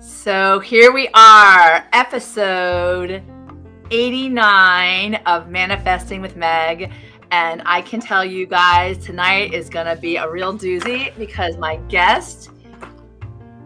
[0.00, 3.20] So here we are, episode
[3.90, 6.92] 89 of Manifesting with Meg.
[7.32, 11.56] And I can tell you guys, tonight is going to be a real doozy because
[11.56, 12.50] my guest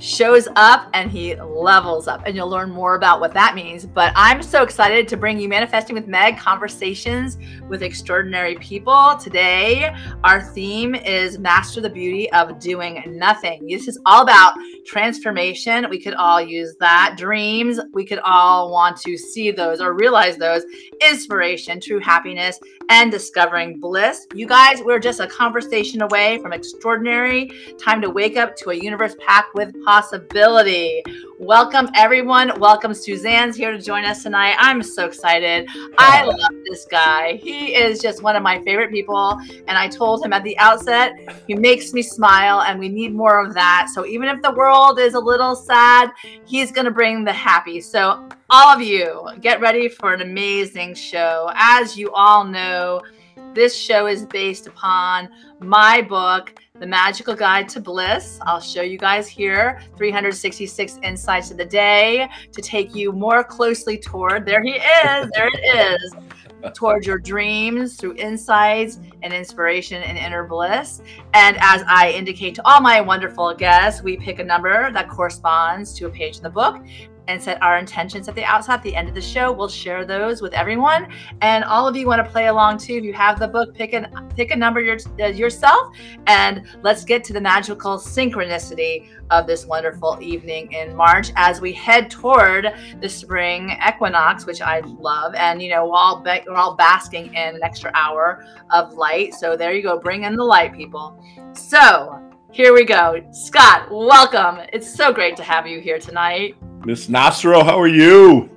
[0.03, 2.23] shows up and he levels up.
[2.27, 3.87] And you'll learn more about what that means.
[3.87, 9.17] But i'm so excited to bring you manifesting with meg conversations with extraordinary people.
[9.17, 9.95] Today
[10.25, 13.67] our theme is master the beauty of doing nothing.
[13.69, 14.55] This is all about
[14.85, 15.89] transformation.
[15.89, 17.15] We could all use that.
[17.17, 20.65] Dreams we could all want to see those or realize those.
[21.01, 24.27] Inspiration true happiness and discovering bliss.
[24.35, 27.51] You guys we're just a conversation away from extraordinary.
[27.83, 31.03] Time to wake up to a universe packed with possibility.
[31.39, 32.59] Welcome, everyone.
[32.59, 32.95] Welcome.
[32.95, 34.57] Suzanne's here to join us tonight.
[34.59, 35.69] I'm so excited.
[35.99, 37.35] I love this guy.
[37.35, 39.39] He is just one of my favorite people.
[39.69, 41.13] And I told him at the outset,
[41.47, 43.91] he makes me smile, and we need more of that.
[43.95, 46.11] So even if the world is a little sad,
[46.47, 47.79] he's going to bring the happy.
[47.83, 51.51] So, all of you, get ready for an amazing show.
[51.55, 53.03] As you all know,
[53.55, 55.29] this show is based upon
[55.61, 58.41] my book, The Magical Guide to Bliss.
[58.43, 63.97] I'll show you guys here 366 insights of the day to take you more closely
[63.97, 66.13] toward, there he is, there it is,
[66.75, 71.03] toward your dreams through insights and inspiration and inner bliss.
[71.35, 75.95] And as I indicate to all my wonderful guests, we pick a number that corresponds
[75.99, 76.85] to a page in the book
[77.29, 78.77] and set our intentions at the outset.
[78.77, 81.09] At the end of the show, we'll share those with everyone.
[81.41, 82.95] And all of you want to play along too.
[82.95, 85.95] If you have the book, pick a pick a number your, uh, yourself,
[86.27, 91.73] and let's get to the magical synchronicity of this wonderful evening in March as we
[91.73, 92.69] head toward
[93.01, 95.35] the spring equinox, which I love.
[95.35, 99.35] And you know, we're all we're all basking in an extra hour of light.
[99.35, 101.23] So there you go, bring in the light, people.
[101.55, 102.19] So.
[102.55, 103.27] Here we go.
[103.31, 104.59] Scott, welcome.
[104.75, 106.55] It's so great to have you here tonight.
[106.85, 108.51] Miss Nasro, how are you?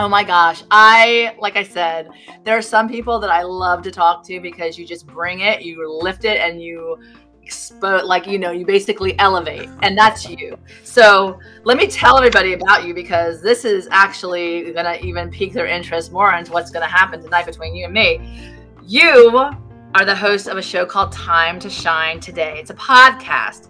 [0.00, 0.64] Oh my gosh.
[0.70, 2.08] I, like I said,
[2.42, 5.62] there are some people that I love to talk to because you just bring it,
[5.62, 6.98] you lift it, and you
[7.40, 10.58] expose, like, you know, you basically elevate, and that's you.
[10.82, 15.52] So let me tell everybody about you because this is actually going to even pique
[15.52, 18.56] their interest more into what's going to happen tonight between you and me.
[18.84, 19.50] You
[19.94, 22.58] are the host of a show called Time to Shine Today.
[22.58, 23.68] It's a podcast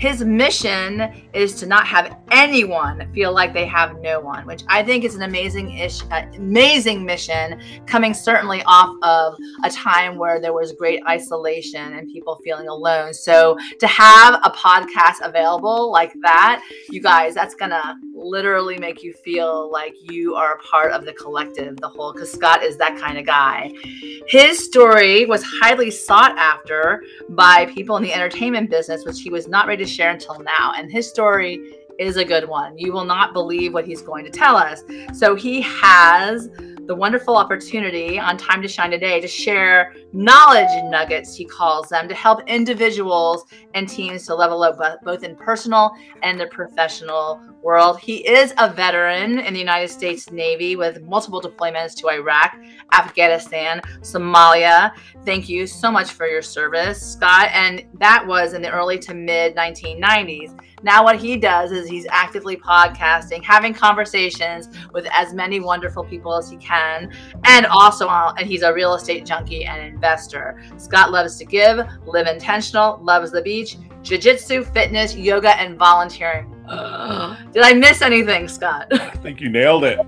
[0.00, 4.82] his mission is to not have anyone feel like they have no one, which I
[4.82, 10.40] think is an amazing ish, uh, amazing mission coming certainly off of a time where
[10.40, 13.12] there was great isolation and people feeling alone.
[13.12, 19.12] So to have a podcast available like that, you guys, that's gonna literally make you
[19.12, 22.98] feel like you are a part of the collective, the whole, because Scott is that
[22.98, 23.70] kind of guy.
[24.28, 29.46] His story was highly sought after by people in the entertainment business, which he was
[29.46, 30.72] not ready to share until now.
[30.76, 32.78] And his story is a good one.
[32.78, 34.82] You will not believe what he's going to tell us.
[35.12, 36.48] So he has
[36.86, 42.08] the wonderful opportunity on Time to Shine today to share knowledge nuggets, he calls them,
[42.08, 45.92] to help individuals and teams to level up both in personal
[46.22, 48.00] and the professional world.
[48.00, 52.56] He is a veteran in the United States Navy with multiple deployments to Iraq,
[52.92, 54.92] Afghanistan, Somalia.
[55.24, 57.48] Thank you so much for your service, Scott.
[57.52, 60.58] And that was in the early to mid 1990s.
[60.82, 66.34] Now, what he does is he's actively podcasting, having conversations with as many wonderful people
[66.34, 67.12] as he can,
[67.44, 70.62] and also, uh, and he's a real estate junkie and investor.
[70.78, 76.59] Scott loves to give, live intentional, loves the beach, jiu-jitsu, fitness, yoga, and volunteering.
[76.70, 78.86] Uh, did I miss anything, Scott?
[78.92, 79.98] I think you nailed it.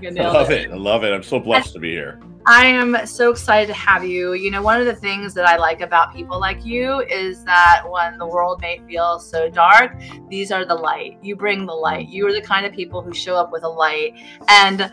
[0.00, 0.66] You nailed I love it.
[0.66, 0.70] it.
[0.70, 1.12] I love it.
[1.12, 2.20] I'm so blessed to be here.
[2.46, 4.32] I am so excited to have you.
[4.32, 7.82] You know, one of the things that I like about people like you is that
[7.86, 9.94] when the world may feel so dark,
[10.28, 11.18] these are the light.
[11.22, 12.08] You bring the light.
[12.08, 14.14] You are the kind of people who show up with a light.
[14.48, 14.90] And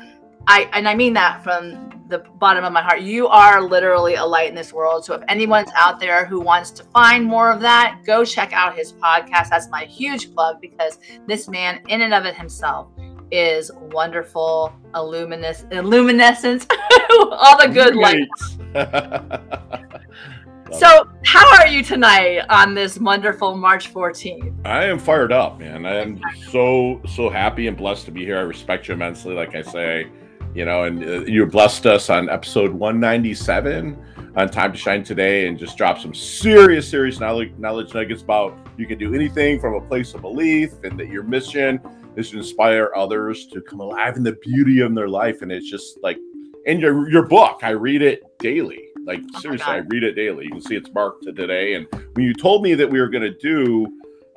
[0.47, 3.02] I and I mean that from the bottom of my heart.
[3.02, 5.06] You are literally a light in this world.
[5.06, 8.75] So if anyone's out there who wants to find more of that, go check out
[8.75, 9.50] his podcast.
[9.50, 12.88] That's my huge plug because this man in and of it himself
[13.31, 16.66] is wonderful, illuminous, illuminescence,
[17.10, 18.57] all the good lights.
[20.80, 24.66] so, how are you tonight on this wonderful March 14th?
[24.66, 25.86] I am fired up, man.
[25.86, 28.38] I am so so happy and blessed to be here.
[28.38, 30.07] I respect you immensely, like I say,
[30.57, 33.95] you know, and uh, you blessed us on episode 197
[34.36, 38.57] on Time to Shine today, and just drop some serious, serious knowledge knowledge nuggets about
[38.75, 41.80] you can do anything from a place of belief, and that your mission
[42.15, 45.44] is to inspire others to come alive in the beauty of their life.
[45.44, 46.18] And it's just like
[46.65, 48.83] in your your book, I read it daily.
[49.06, 50.45] Like oh seriously, I read it daily.
[50.45, 51.75] You can see it's marked to today.
[51.75, 53.86] And when you told me that we were going to do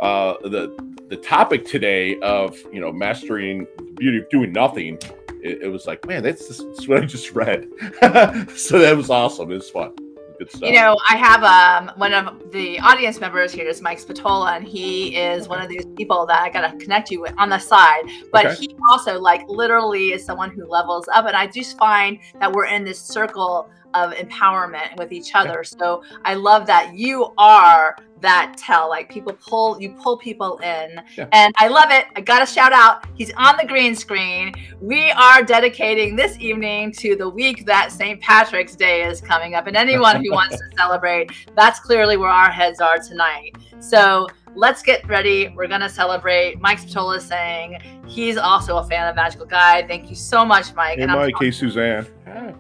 [0.01, 0.77] uh, the
[1.09, 4.99] the topic today of you know mastering the beauty of doing nothing.
[5.43, 7.69] It, it was like, man, that's, that's what I just read.
[8.57, 9.51] so that was awesome.
[9.51, 9.93] It was fun.
[10.39, 10.63] Good stuff.
[10.63, 14.67] You know, I have um one of the audience members here is Mike Spatola, and
[14.67, 18.05] he is one of these people that I gotta connect you with on the side.
[18.33, 18.55] But Okay.
[18.55, 22.65] he also like literally is someone who levels up, and I just find that we're
[22.65, 25.65] in this circle of empowerment with each other.
[25.65, 31.03] So I love that you are that tell like people pull you pull people in.
[31.17, 31.29] Yeah.
[31.33, 32.07] and i love it.
[32.17, 34.53] I gotta shout out he's on the green screen.
[34.81, 39.67] We are dedicating this evening to the week that st patrick's day is coming up.
[39.67, 43.53] And anyone who wants to celebrate that's clearly where our heads are tonight.
[43.81, 45.49] So let's get ready.
[45.57, 46.61] We're gonna celebrate.
[46.61, 49.89] Mike spatola is saying he's also a fan of magical guide.
[49.89, 50.97] Thank you so much mike.
[50.99, 51.35] Hey, And Mike.
[51.41, 52.07] Hey, Suzanne.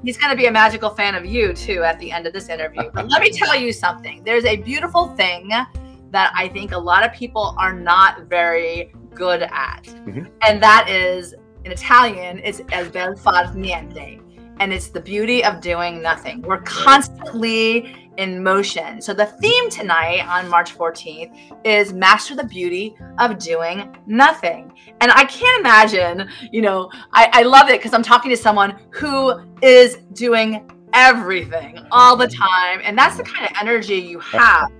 [0.03, 2.49] He's going to be a magical fan of you too at the end of this
[2.49, 2.91] interview.
[2.93, 4.23] But let me tell you something.
[4.25, 5.49] There's a beautiful thing
[6.11, 9.85] that I think a lot of people are not very good at.
[9.85, 10.29] Mhm.
[10.43, 11.35] And that is
[11.65, 14.21] in Italian, it's el bel far niente.
[14.59, 16.43] And it's the beauty of doing nothing.
[16.43, 19.01] We're constantly in motion.
[19.01, 24.73] So the theme tonight on March 14th is master the beauty of doing nothing.
[25.01, 28.79] And I can't imagine, you know, I, I love it because I'm talking to someone
[28.91, 32.83] who is doing everything all the time.
[32.85, 34.71] And that's the kind of energy you have.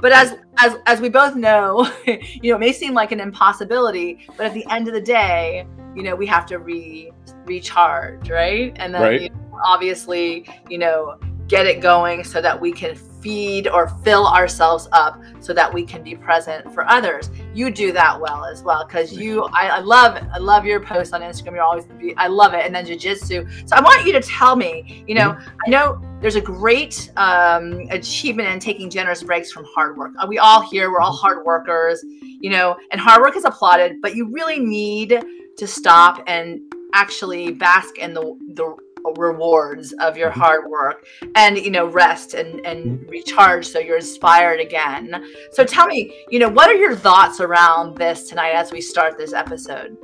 [0.00, 4.26] But as as as we both know, you know, it may seem like an impossibility,
[4.36, 7.12] but at the end of the day, you know, we have to re
[7.46, 8.72] recharge, right?
[8.76, 9.20] And then Right.
[9.22, 11.16] you know, obviously, you know,
[11.48, 15.84] get it going so that we can feed or fill ourselves up so that we
[15.84, 17.30] can be present for others.
[17.54, 21.12] You do that well as well because you I, I love I love your posts
[21.12, 21.54] on Instagram.
[21.54, 22.64] You're always be, I love it.
[22.64, 23.68] And then jujitsu.
[23.68, 25.36] So I want you to tell me, you know,
[25.66, 30.12] I know there's a great um, achievement in taking generous breaks from hard work.
[30.28, 34.14] We all here, we're all hard workers, you know, and hard work is applauded, but
[34.14, 35.24] you really need
[35.56, 36.60] to stop and
[36.94, 38.22] actually bask in the
[38.54, 38.74] the
[39.16, 40.34] rewards of your Mhm.
[40.34, 45.86] hard work and you know rest and and recharge so you're inspired again so tell
[45.86, 49.96] me you know what are your thoughts around this tonight as we start this episode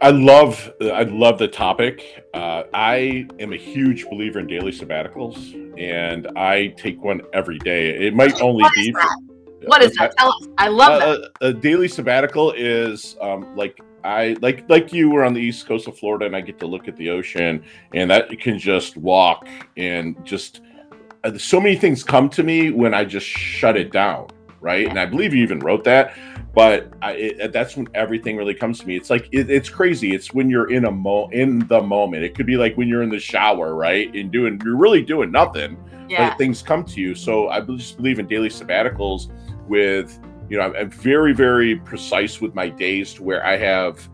[0.00, 2.24] I love I love the topic.
[2.34, 8.06] Uh, I am a huge believer in daily sabbaticals, and I take one every day.
[8.08, 8.90] It might only What be.
[8.92, 9.16] that?
[9.66, 13.46] what is that tell us i love that Uh, a, a daily sabbatical is um,
[13.56, 16.58] like I like like you were on the east coast of Florida, and I get
[16.60, 17.64] to look at the ocean,
[17.94, 20.60] and that you can just walk and just
[21.24, 24.28] uh, so many things come to me when I just shut it down,
[24.60, 24.88] right?
[24.88, 26.16] And I believe you even wrote that,
[26.54, 28.96] but I, it, that's when everything really comes to me.
[28.96, 30.14] It's like it, it's crazy.
[30.14, 32.24] It's when you're in a mo in the moment.
[32.24, 35.30] It could be like when you're in the shower, right, and doing you're really doing
[35.30, 35.76] nothing
[36.12, 37.14] yeah but things come to you.
[37.14, 39.30] So I just believe in daily sabbaticals
[39.68, 40.18] with,
[40.52, 44.06] you know, I'm, very, very precise with my days to where I have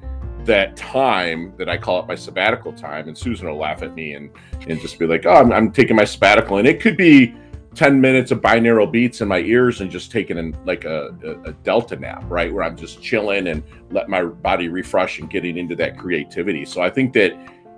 [0.45, 3.09] that time that I call it my sabbatical time.
[3.09, 4.31] And Susan will laugh at me and,
[4.69, 6.59] and just be like, oh, I'm, I'm taking my sabbatical.
[6.59, 7.35] And it could be
[7.75, 11.49] 10 minutes of binaural beats in my ears and just taking in like a, a,
[11.49, 12.55] a delta nap, right?
[12.55, 16.65] Where I'm just chilling and let my body refresh and getting into that creativity.
[16.65, 17.33] So I think that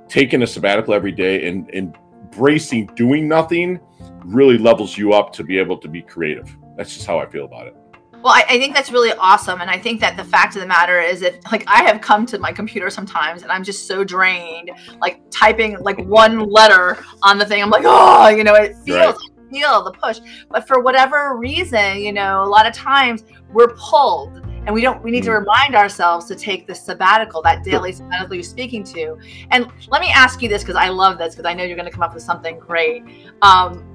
[0.07, 3.81] taking a sabbatical every day and, and embracing doing nothing
[4.27, 6.55] really levels you up to be able to be creative.
[6.77, 7.77] That's just how I feel about it.
[8.23, 9.61] Well, I, I think that's really awesome.
[9.61, 12.27] And I think that the fact of the matter is if like I have come
[12.27, 17.39] to my computer sometimes and I'm just so drained, like typing like one letter on
[17.39, 19.31] the thing, I'm like, oh, you know, it feels Right.
[19.51, 20.21] I feel the push.
[20.51, 24.37] But for whatever reason, you know, a lot of times we're pulled
[24.67, 25.41] and we don't we need to Mm.
[25.41, 29.17] remind ourselves to take the sabbatical, that daily sabbatical you're speaking to.
[29.51, 31.91] And let me ask you this because I love this because I know you're gonna
[31.91, 33.03] come up with something great.
[33.43, 33.90] Um,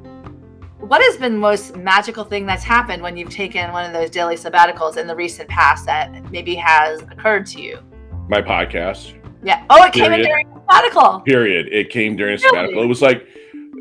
[0.87, 4.09] what has been the most magical thing that's happened when you've taken one of those
[4.09, 7.79] daily sabbaticals in the recent past that maybe has occurred to you?
[8.29, 9.13] My podcast,
[9.43, 9.63] Yeah.
[9.69, 11.19] Oh, it came in during sabbatical.
[11.21, 11.67] period.
[11.71, 12.49] It came during a Really?
[12.49, 12.83] sabbatical.
[12.83, 13.27] It was like,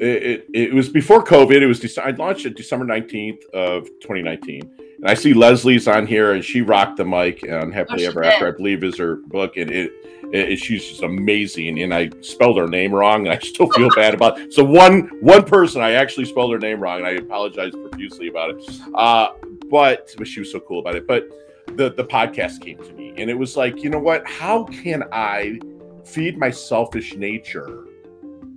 [0.00, 1.62] it, it, it was before COVID.
[1.62, 4.70] It was, Dec- I launched it December 19th of 2019.
[5.04, 8.22] And I see Leslie's on here and she rocked the mic on Happily she Ever
[8.22, 8.32] did.
[8.32, 9.58] After, I believe is her book.
[9.58, 9.92] And it,
[10.32, 11.82] it, she's just amazing.
[11.82, 14.54] And I spelled her name wrong and I still feel bad about it.
[14.54, 18.52] So one, one person, I actually spelled her name wrong and I apologize profusely about
[18.54, 18.80] it.
[18.94, 19.32] Uh,
[19.68, 21.06] but, but she was so cool about it.
[21.06, 21.28] But
[21.76, 24.26] the, the podcast came to me and it was like, you know what?
[24.26, 25.60] How can I
[26.06, 27.84] feed my selfish nature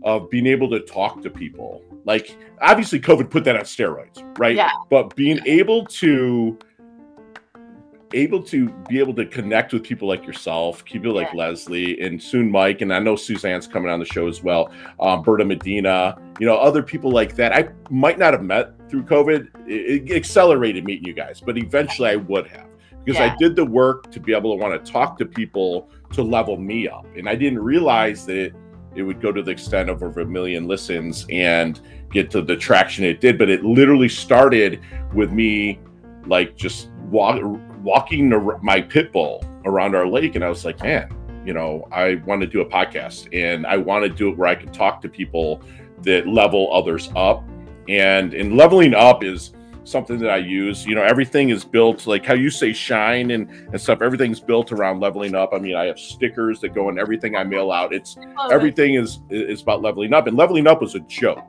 [0.04, 1.84] of being able to talk to people.
[2.08, 4.56] Like obviously COVID put that on steroids, right?
[4.56, 4.72] Yeah.
[4.90, 6.58] But being able to
[8.14, 12.50] able to be able to connect with people like yourself, people like Leslie and soon
[12.50, 14.72] Mike, and I know Suzanne's coming on the show as well.
[15.02, 17.54] Um, Berta Medina, you know, other people like that.
[17.54, 19.50] I might not have met through COVID.
[19.68, 22.68] It, it accelerated meeting you guys, but eventually I would have
[23.04, 23.34] because Yeah.
[23.34, 26.58] I did the work to be able to want to talk to people to level
[26.58, 27.06] me up.
[27.18, 28.56] And I didn't realize that it,
[28.96, 31.80] it would go to the extent of over a million listens and
[32.12, 33.38] get to the traction it did.
[33.38, 34.82] But it literally started
[35.14, 35.80] with me
[36.26, 37.40] like just walk,
[37.82, 38.30] walking
[38.62, 40.36] my pit bull around our lake.
[40.36, 41.10] And I was like, man,
[41.46, 44.50] you know, I want to do a podcast and I want to do it where
[44.50, 45.62] I can talk to people
[46.04, 47.44] that level others up.
[47.88, 49.54] And and leveling up is
[49.86, 50.86] something that I use.
[50.86, 54.72] You know, everything is built like how you say shine and, and stuff, everything's built
[54.72, 55.52] around leveling up.
[55.54, 57.94] I mean, I have stickers that go in everything I mail out.
[57.94, 60.28] It's oh, everything is is about leveling up.
[60.28, 61.46] And leveling up was a joke.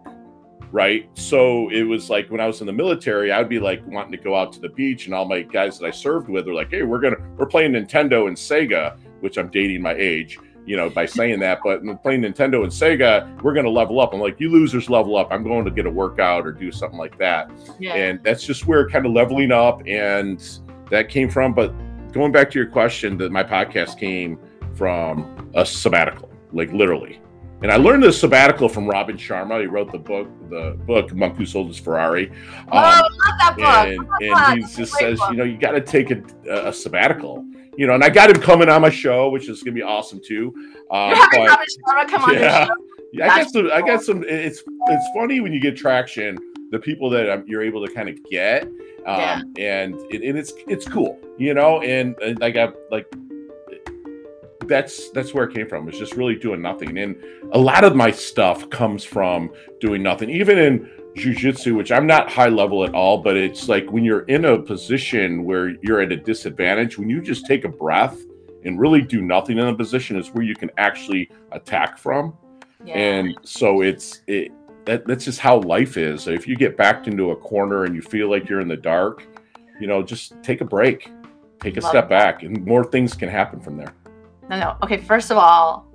[0.70, 1.08] Right.
[1.14, 4.18] So it was like when I was in the military, I'd be like wanting to
[4.18, 6.70] go out to the beach, and all my guys that I served with were like,
[6.70, 10.90] Hey, we're gonna we're playing Nintendo and Sega, which I'm dating my age, you know,
[10.90, 14.12] by saying that, but playing Nintendo and Sega, we're gonna level up.
[14.12, 15.28] I'm like, you losers level up.
[15.30, 17.94] I'm going to get a workout or do something like that yeah.
[17.94, 20.60] and that's just where kind of leveling up and
[20.90, 21.72] that came from but
[22.12, 24.38] going back to your question that my podcast came
[24.74, 27.20] from a sabbatical like literally
[27.62, 31.36] and i learned this sabbatical from robin sharma he wrote the book the book monk
[31.36, 32.30] who sold his ferrari
[32.70, 34.06] oh, I love that book.
[34.20, 35.30] and, and he just says book.
[35.30, 36.22] you know you got to take a,
[36.68, 37.44] a sabbatical
[37.76, 40.20] you know and i got him coming on my show which is gonna be awesome
[40.24, 40.54] too
[40.90, 42.66] um, You're having but- Robin Sharma come on Yeah.
[42.66, 42.74] show.
[43.12, 43.70] yeah, I got some.
[43.72, 44.24] I got some.
[44.26, 46.38] It's it's funny when you get traction.
[46.70, 48.72] The people that um, you're able to kind of get, um,
[49.06, 49.42] Yeah.
[49.58, 51.80] and it, and it's it's cool, you know.
[51.82, 53.06] And, and I got like
[54.68, 55.88] that's that's where it came from.
[55.88, 56.98] It's just really doing nothing.
[56.98, 57.16] And
[57.52, 60.30] a lot of my stuff comes from doing nothing.
[60.30, 64.24] Even in jujitsu, which I'm not high level at all, but it's like when you're
[64.26, 68.16] in a position where you're at a disadvantage, when you just take a breath
[68.64, 72.36] and really do nothing in a position is where you can actually attack from
[72.84, 72.94] Yeah.
[72.94, 74.50] and so it's it
[74.84, 78.02] that that's just how life is if you get backed into a corner and you
[78.02, 79.26] feel like you're in the dark
[79.80, 81.10] you know just take a break
[81.60, 83.92] take a Love step back and more things can happen from there
[84.48, 84.76] No, no.
[84.82, 85.86] Okay, first of all,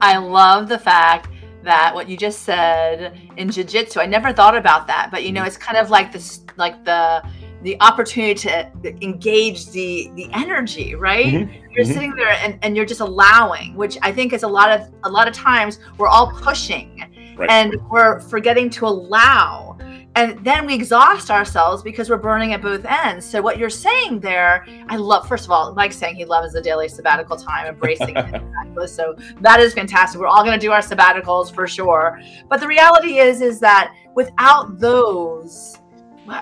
[0.00, 1.28] I love the fact
[1.62, 5.44] that what you just said in jiu-jitsu, I never thought about that, but you know,
[5.44, 7.22] it's kind of like this like the
[7.62, 8.70] the opportunity to
[9.02, 11.26] engage the the energy, right?
[11.26, 11.92] Mhm, You're mhm.
[11.92, 15.10] sitting there and, and you're just allowing, which I think is a lot of a
[15.10, 17.04] lot of times we're all pushing
[17.40, 17.50] Right.
[17.50, 19.78] and we're forgetting to allow.
[20.14, 23.24] And then we exhaust ourselves because we're burning at both ends.
[23.24, 25.26] So what you're saying there, I love.
[25.26, 28.90] First of all, Mike's saying he loves the daily sabbatical time, embracing it.
[28.90, 30.20] So that is fantastic.
[30.20, 32.20] We're all going to do our sabbaticals for sure.
[32.50, 35.78] But the reality is, is that without those,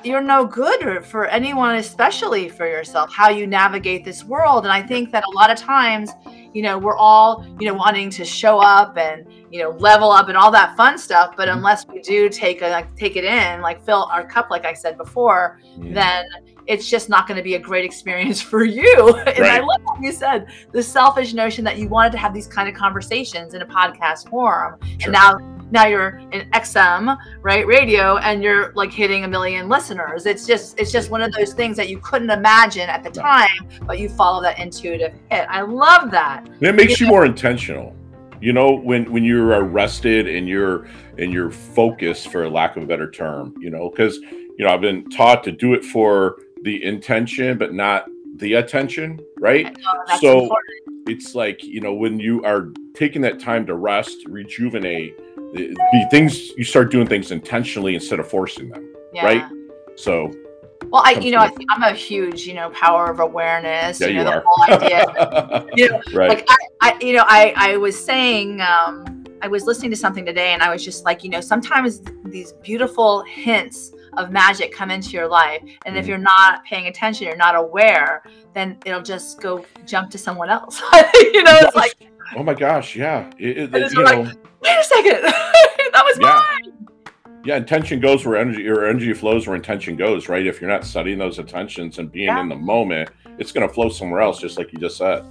[0.03, 3.13] you're no good for anyone, especially for yourself.
[3.13, 6.11] How you navigate this world, and I think that a lot of times,
[6.53, 10.29] you know, we're all, you know, wanting to show up and you know level up
[10.29, 11.35] and all that fun stuff.
[11.37, 11.55] But Mhm.
[11.59, 14.73] unless we do take a like, take it in, like fill our cup, like I
[14.75, 15.95] said before, Yeah.
[15.95, 16.25] then
[16.67, 19.15] it's just not going to be a great experience for you.
[19.27, 22.47] and I love what you said, the selfish notion that you wanted to have these
[22.47, 24.77] kind of conversations in a podcast forum.
[24.83, 24.97] Sure.
[25.05, 25.39] And now
[25.71, 30.25] now you're in XM, right, radio, and you're like hitting a million listeners.
[30.25, 33.23] It's just it's just one of those things that you couldn't imagine at the No.
[33.23, 35.47] time, but you follow that intuitive hit.
[35.51, 36.47] I love that.
[36.47, 37.95] And it makes you more intentional
[38.41, 40.87] you know when when you're arrested and you're
[41.19, 44.81] and you're focused for lack of a better term you know because you know i've
[44.81, 49.77] been taught to do it for the intention but not the attention right
[50.21, 51.09] So, important.
[51.09, 55.17] it's like you know when you are taking that time to rest rejuvenate
[55.55, 59.25] the, the things you start doing things intentionally instead of forcing them Yeah.
[59.25, 59.45] right
[59.97, 60.33] so
[60.91, 64.01] Well, I, you know, I, I'm a huge you know power of awareness.
[64.01, 65.67] yeah you you know the are whole idea.
[65.77, 69.65] you know, right like I, I you know i i was saying um i was
[69.65, 73.93] listening to something today and i was just like you know sometimes these beautiful hints
[74.17, 76.09] of magic come into your life and if Mhm.
[76.09, 78.23] you're not paying attention you're not aware
[78.55, 80.81] then it'll just go jump to someone else
[81.15, 81.95] you know it's like
[82.37, 84.27] oh my gosh yeah it, it- you like-
[84.63, 86.43] wait a second that was Yeah.
[86.65, 86.73] mine
[87.45, 90.85] yeah intention goes where energy or energy flows where intention goes right if you're not
[90.85, 92.41] studying those intentions and being Yeah.
[92.41, 95.25] in the moment it's going to flow somewhere else just like you just said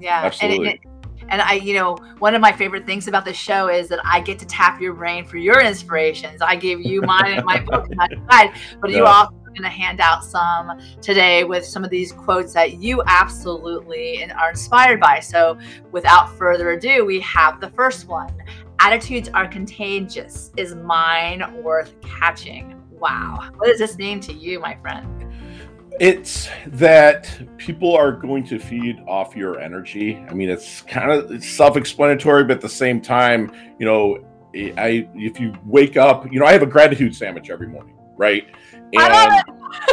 [0.00, 0.68] yeah Absolutely.
[0.70, 3.88] and, it, and i you know one of my favorite things about the show is
[3.88, 7.44] that i get to tap your brain for your inspirations i give you mine in
[7.44, 9.02] my book my guide but you Yeah.
[9.04, 14.24] also going to hand out some today with some of these quotes that you absolutely
[14.32, 15.58] are inspired by so
[15.90, 18.32] without further ado we have the first one
[18.80, 20.50] attitudes are contagious.
[20.56, 22.82] Is mine worth catching?
[22.90, 23.50] Wow.
[23.56, 25.26] What does this mean to you my friend?
[26.00, 30.16] It's that people are going to feed off your energy.
[30.28, 35.38] I mean it's kind of self-explanatory but at the same time you know i if
[35.38, 38.48] you wake up you know i have a gratitude sandwich every morning right
[38.92, 39.42] Love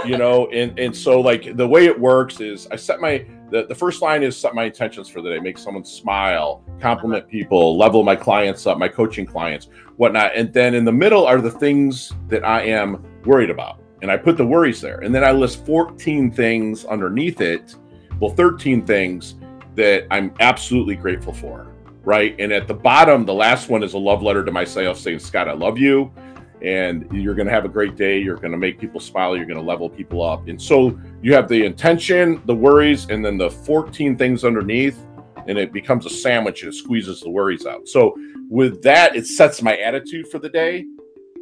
[0.05, 3.65] you know, and and so like the way it works is I set my the,
[3.65, 7.77] the first line is set my intentions for the day, make someone smile, compliment people,
[7.77, 10.35] level my clients up, my coaching clients, whatnot.
[10.35, 13.81] And then in the middle are the things that I am worried about.
[14.01, 14.99] And I put the worries there.
[14.99, 17.75] And then I list 14 things underneath it.
[18.19, 19.35] Well, 13 things
[19.75, 21.67] that I'm absolutely grateful for.
[22.03, 22.35] Right.
[22.39, 25.47] And at the bottom, the last one is a love letter to myself saying, Scott,
[25.47, 26.11] I love you
[26.61, 28.19] and you're going to have a great day.
[28.19, 29.35] You're going to make people smile.
[29.35, 30.47] You're going to level people up.
[30.47, 34.99] And so you have the intention, the worries, and then the 14 things underneath,
[35.47, 37.87] and it becomes a sandwich and it squeezes the worries out.
[37.87, 38.15] So
[38.49, 40.85] with that, it sets my attitude for the day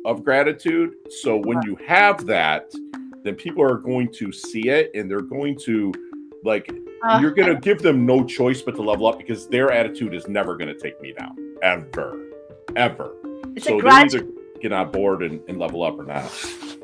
[0.06, 0.96] of gratitude.
[1.10, 2.72] So when you have that,
[3.24, 5.92] then people are going to see it and they're going to
[6.44, 6.70] like
[7.04, 10.14] uh, you're going to give them no choice but to level up because their attitude
[10.14, 12.30] is never going to take me down ever
[12.76, 13.16] ever
[13.56, 14.32] it's so a gratitude
[14.70, 16.24] get on board and, and level up or not.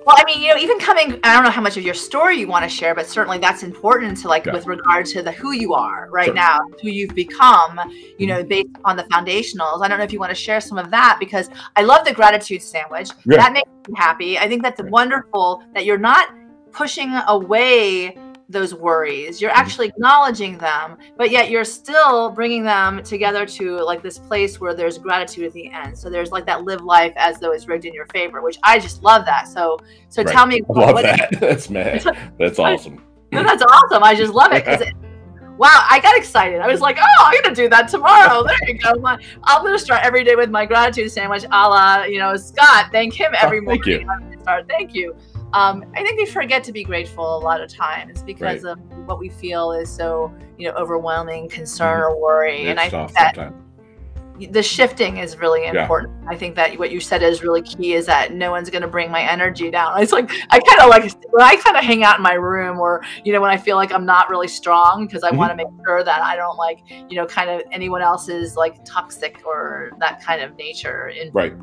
[0.06, 2.38] Well, I mean, you know, even coming, I don't know how much of your story
[2.38, 4.54] you want to share, but certainly that's important to like yeah.
[4.54, 6.34] with regard to the who you are right sure.
[6.34, 7.80] now, who you've become,
[8.18, 8.48] you know, mm-hmm.
[8.48, 9.84] based on the foundationals.
[9.84, 12.14] I don't know if you want to share some of that because I love the
[12.14, 13.10] gratitude sandwich.
[13.26, 13.38] Yeah.
[13.38, 14.38] That makes me happy.
[14.38, 16.30] I think that's wonderful that you're not
[16.72, 18.18] pushing away
[18.52, 19.42] those worries.
[19.42, 19.60] You're mm-hmm.
[19.60, 24.74] actually acknowledging them, but yet you're still bringing them together to like this place where
[24.74, 25.98] there's gratitude at the end.
[25.98, 28.80] So there's like that live life as though it's rigged in your favor, which I
[28.80, 29.48] just love that.
[29.48, 29.80] So,
[30.10, 30.32] so right.
[30.32, 31.30] tell me, I love what, that.
[31.40, 32.04] That's mad.
[32.38, 33.04] That's awesome.
[33.32, 34.04] No, that's awesome.
[34.04, 34.86] I just love it because.
[35.58, 36.60] wow, I got excited.
[36.60, 38.44] I was like, oh, I'm gonna do that tomorrow.
[38.48, 38.94] There you go.
[38.96, 42.88] My, I'm gonna start every day with my gratitude sandwich, a la you know Scott.
[42.92, 43.84] Thank him every oh, morning.
[43.84, 44.42] Thank you.
[44.42, 44.68] Start.
[44.68, 45.16] Thank you
[45.54, 48.72] um, I think we forget to be grateful a lot of times because right.
[48.72, 52.14] of what we feel is so you know overwhelming concern mm-hmm.
[52.14, 52.62] or worry.
[52.62, 54.54] It's and I think that sometimes.
[54.54, 56.14] the shifting is really important.
[56.24, 56.30] Yeah.
[56.30, 57.94] I think that what you said is really key.
[57.94, 60.02] Is that no one's going to bring my energy down.
[60.02, 62.80] It's like I kind of like when I kind of hang out in my room,
[62.80, 65.38] or you know when I feel like I'm not really strong because I mm-hmm.
[65.38, 68.86] want to make sure that I don't like you know kind of anyone else's like
[68.86, 71.54] toxic or that kind of nature in right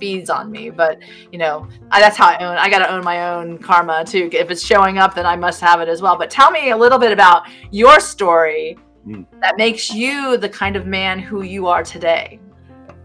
[0.00, 0.70] feeds on me.
[0.70, 0.98] But
[1.30, 2.56] you know, I, that's how I own.
[2.56, 4.28] I got to own my own karma too.
[4.32, 6.16] If it's showing up, then I must have it as well.
[6.16, 9.26] But tell me a little bit about your story mm.
[9.40, 12.40] that makes you the kind of man who you are today.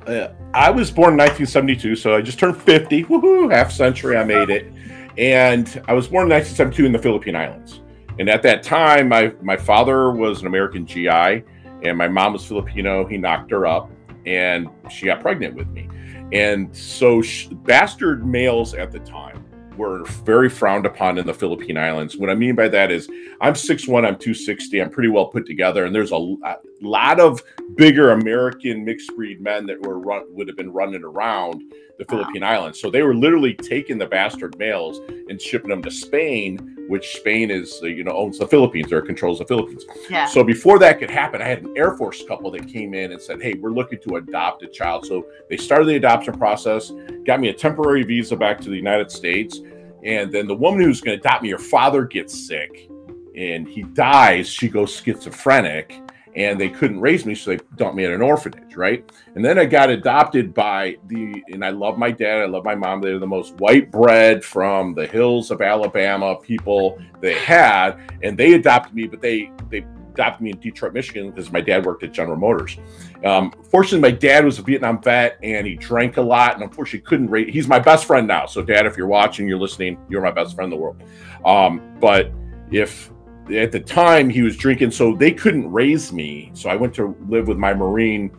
[0.07, 3.05] Uh, I was born in 1972, so I just turned 50.
[3.05, 3.51] Woohoo!
[3.51, 4.71] Half century, I made it.
[5.17, 7.81] And I was born in 1972 in the Philippine Islands.
[8.19, 11.43] And at that time, my my father was an American GI,
[11.83, 13.05] and my mom was Filipino.
[13.05, 13.91] He knocked her up,
[14.25, 15.89] and she got pregnant with me.
[16.31, 19.45] And so, sh- bastard males at the time
[19.77, 22.17] were very frowned upon in the Philippine Islands.
[22.17, 23.09] What I mean by that is,
[23.41, 27.41] I'm 6'1, I'm 260, I'm pretty well put together, and there's a uh, lot of
[27.75, 31.63] bigger American mixed breed men that were run, would have been running around
[31.97, 32.79] the Philippine Islands.
[32.79, 37.49] So they were literally taking the bastard males and shipping them to Spain which Spain
[37.51, 39.85] is, uh, you know, owns the Philippines or controls the Philippines.
[40.09, 40.25] Yeah.
[40.25, 43.21] So before that could happen, I had an Air Force couple that came in and
[43.21, 46.91] said, "Hey, we're looking to adopt a child." So they started the adoption process,
[47.25, 49.61] got me a temporary visa back to the United States,
[50.03, 52.89] and then the woman who's going to adopt me, her father gets sick,
[53.35, 54.47] and he dies.
[54.47, 55.99] She goes schizophrenic,
[56.35, 59.09] and they couldn't raise me, so they dumped me at an orphanage, right?
[59.35, 62.75] And then I got adopted by the, and I love my dad, I love my
[62.75, 63.01] mom.
[63.01, 68.53] They're the most white bread from the hills of Alabama people they had, and they
[68.53, 72.13] adopted me, but they they adopted me in Detroit, Michigan, because my dad worked at
[72.13, 72.77] General Motors.
[73.25, 77.01] Um, fortunately, my dad was a Vietnam vet, and he drank a lot, and unfortunately
[77.01, 77.49] couldn't rate.
[77.49, 80.55] He's my best friend now, so Dad, if you're watching, you're listening, you're my best
[80.55, 81.01] friend in the world.
[81.43, 82.31] Um, but
[82.71, 83.11] if
[83.53, 86.51] at the time he was drinking, so they couldn't raise me.
[86.53, 88.31] So I went to live with my Marine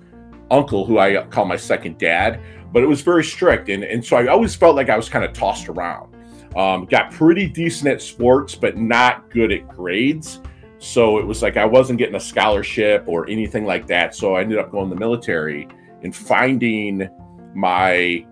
[0.51, 2.41] uncle, who I call my second dad.
[2.73, 5.25] But it was very strict, and and so I always felt like I was kind
[5.25, 6.15] of tossed around.
[6.57, 10.41] Um, got pretty decent at sports, but not good at grades.
[10.79, 14.15] So it was like I wasn't getting a scholarship or anything like that.
[14.15, 15.69] So I ended up going to the military
[16.03, 17.09] and finding
[17.55, 18.27] my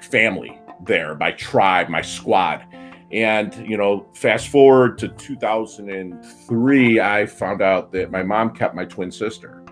[0.00, 2.64] family there, my tribe, my squad.
[3.10, 8.84] And, you know, fast forward to 2003, I found out that my mom kept my
[8.84, 9.64] twin sister.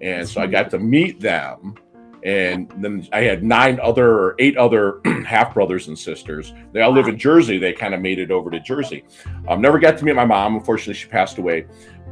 [0.00, 1.76] And so I got to meet them.
[2.24, 6.52] And then I had nine other, or eight other half brothers and sisters.
[6.72, 7.58] They all live in Jersey.
[7.58, 9.04] They kind of made it over to Jersey.
[9.48, 10.54] Um, never got to meet my mom.
[10.56, 11.66] Unfortunately, she passed away.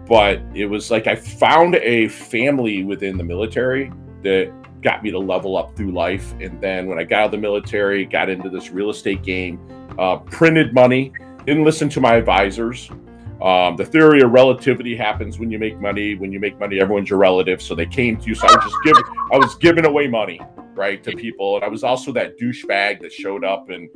[0.07, 5.19] But it was like I found a family within the military that got me to
[5.19, 6.33] level up through life.
[6.41, 9.61] And then when I got out of the military, got into this real estate game,
[9.99, 11.13] uh, printed money,
[11.47, 12.91] didn't listen to my advisors.
[13.43, 16.15] Um, the theory of relativity happens when you make money.
[16.15, 17.63] When you make money, everyone's your relative.
[17.63, 18.35] So they came to you.
[18.35, 20.41] So I was just giving, I was giving away money,
[20.75, 21.57] right, to people.
[21.57, 23.89] And I was also that douchebag that showed up and,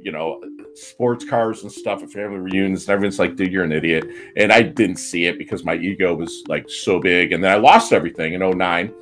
[0.00, 0.40] you know,
[0.74, 2.84] sports cars and stuff at family reunions.
[2.84, 4.04] And everyone's like, dude, you're an idiot.
[4.36, 7.32] And I didn't see it because my ego was like so big.
[7.32, 8.92] And then I lost everything in 09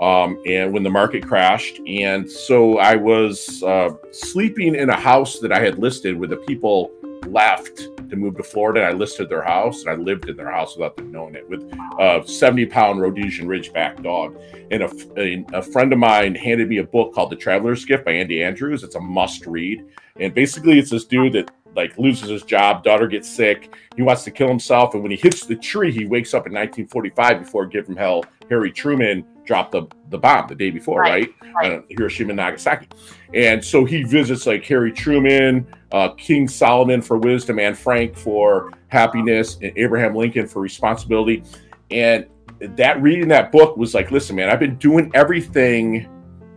[0.00, 1.80] um, and when the market crashed.
[1.86, 6.36] And so I was uh, sleeping in a house that I had listed where the
[6.36, 6.92] people
[7.26, 8.82] left to move to Florida.
[8.82, 11.62] I listed their house and I lived in their house without them knowing it with
[11.98, 14.36] a 70 pound Rhodesian Ridgeback dog.
[14.70, 18.04] And a, a, a, friend of mine handed me a book called The Traveler's Gift
[18.04, 18.82] by Andy Andrews.
[18.82, 19.84] It's a must read.
[20.20, 24.24] And basically, it's this dude that like loses his job, daughter gets sick, he wants
[24.24, 27.66] to kill himself, and when he hits the tree, he wakes up in 1945 before
[27.66, 31.32] Give Him Hell Harry Truman dropped the, the bomb the day before, right?
[31.56, 31.72] right?
[31.72, 32.88] Uh, Hiroshima and Nagasaki.
[33.34, 38.72] And so he visits like Harry Truman, uh, King Solomon for wisdom, and Frank for
[38.88, 41.42] happiness, and Abraham Lincoln for responsibility.
[41.90, 42.26] And
[42.60, 46.08] that reading that book was like, listen, man, I've been doing everything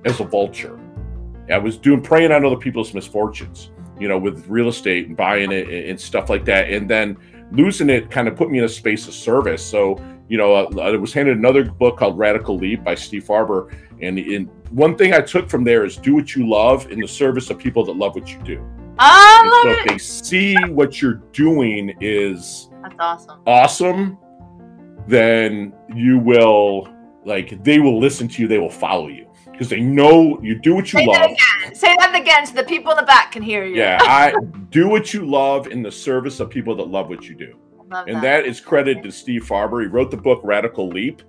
[0.05, 0.79] as a vulture.
[1.49, 5.51] I was doing preying on other people's misfortunes, you know, with real estate and buying
[5.51, 6.69] it and stuff like that.
[6.69, 7.17] And then
[7.51, 9.65] losing it kind of put me in a space of service.
[9.65, 13.73] So you know, uh, I was handed another book called Radical Leap by Steve Farber.
[14.01, 17.07] And in, one thing I took from there is do what you love in the
[17.07, 18.65] service of people that love what you do.
[18.99, 23.41] I love so if they see what you're doing is that's awesome.
[23.45, 24.17] Awesome,
[25.07, 26.89] then you will
[27.23, 29.26] like they will listen to you, they will follow you
[29.57, 31.15] because they know you do what you Say love.
[31.15, 31.75] That again.
[31.75, 33.77] Say that again so the people in the back can hear you.
[33.77, 34.33] Yeah, I
[34.69, 37.57] do what you love in the service of people that love what you do.
[37.89, 38.21] Love and that.
[38.21, 39.81] that is credited to Steve Farber.
[39.81, 41.23] He wrote the book Radical Leap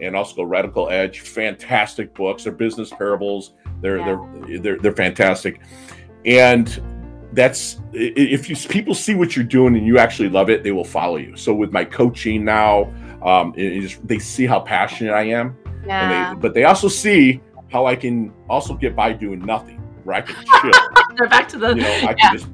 [0.00, 1.20] and also Radical Edge.
[1.20, 2.44] Fantastic books.
[2.44, 3.54] They're business parables.
[3.80, 4.18] They're yeah.
[4.46, 5.60] they're they're they're fantastic.
[6.24, 6.80] And
[7.32, 10.84] that's if you people see what you're doing and you actually love it, they will
[10.84, 11.36] follow you.
[11.36, 12.92] So with my coaching now,
[13.22, 15.56] um, just, they see how passionate I am.
[15.84, 16.34] Yeah.
[16.34, 17.40] They, but they also see
[17.72, 21.28] how I can also get by doing nothing, where I can chill.
[21.28, 21.68] Back to the.
[21.70, 22.48] You know, I can just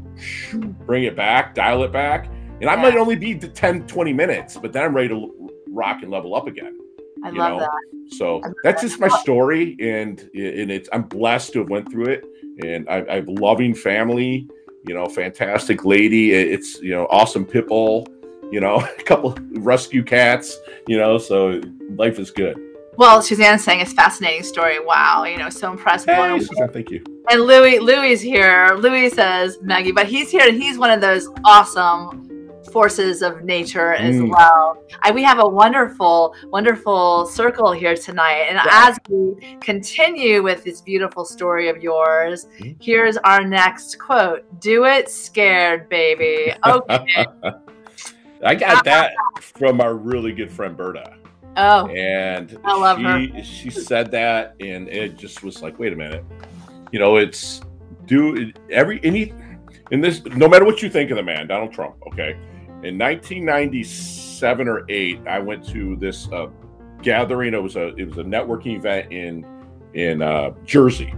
[0.87, 2.27] bring it back, dial it back,
[2.61, 6.11] and I might only be 10, 20 minutes, but then I'm ready to rock and
[6.11, 6.79] level up again.
[7.25, 7.59] I love know?
[7.59, 8.15] that.
[8.15, 12.25] So that's just my story, and and it's I'm blessed to have went through it,
[12.65, 14.49] and I, I have loving family,
[14.87, 16.33] you know, fantastic lady.
[16.33, 18.07] It's you know awesome pit bull,
[18.51, 21.19] you know, a couple rescue cats, you know.
[21.19, 21.61] So
[21.97, 22.68] life is good.
[22.99, 24.81] Well, Suzanne's saying it's fascinating story.
[24.81, 26.07] Wow, you know, so impressed.
[26.07, 27.05] Hey, Suzanne, thank you.
[27.31, 28.75] And Louis, Louis here.
[28.77, 30.49] Louis says Maggie, but he's here.
[30.49, 34.31] And he's one of those awesome forces of nature as mm.
[34.31, 34.83] well.
[35.03, 38.47] I, we have a wonderful, wonderful circle here tonight.
[38.51, 42.77] And as we continue with this beautiful story of yours, mm.
[42.81, 46.53] here's our next quote Do it scared, baby.
[46.67, 47.27] Okay.
[48.45, 51.18] I got that from our really good friend Berta.
[51.61, 53.44] Oh, and I love she, her.
[53.44, 56.25] She said that, and it just was like, wait a minute.
[56.92, 57.62] You know, it's
[58.07, 59.35] do every any
[59.90, 60.25] in this.
[60.25, 61.97] No matter what you think of the man, Donald Trump.
[62.12, 62.38] Okay,
[62.85, 66.47] in 1997 or eight, I went to this uh,
[67.03, 67.55] gathering.
[67.55, 69.44] It was a it was a networking event in
[69.94, 71.12] in uh, Jersey,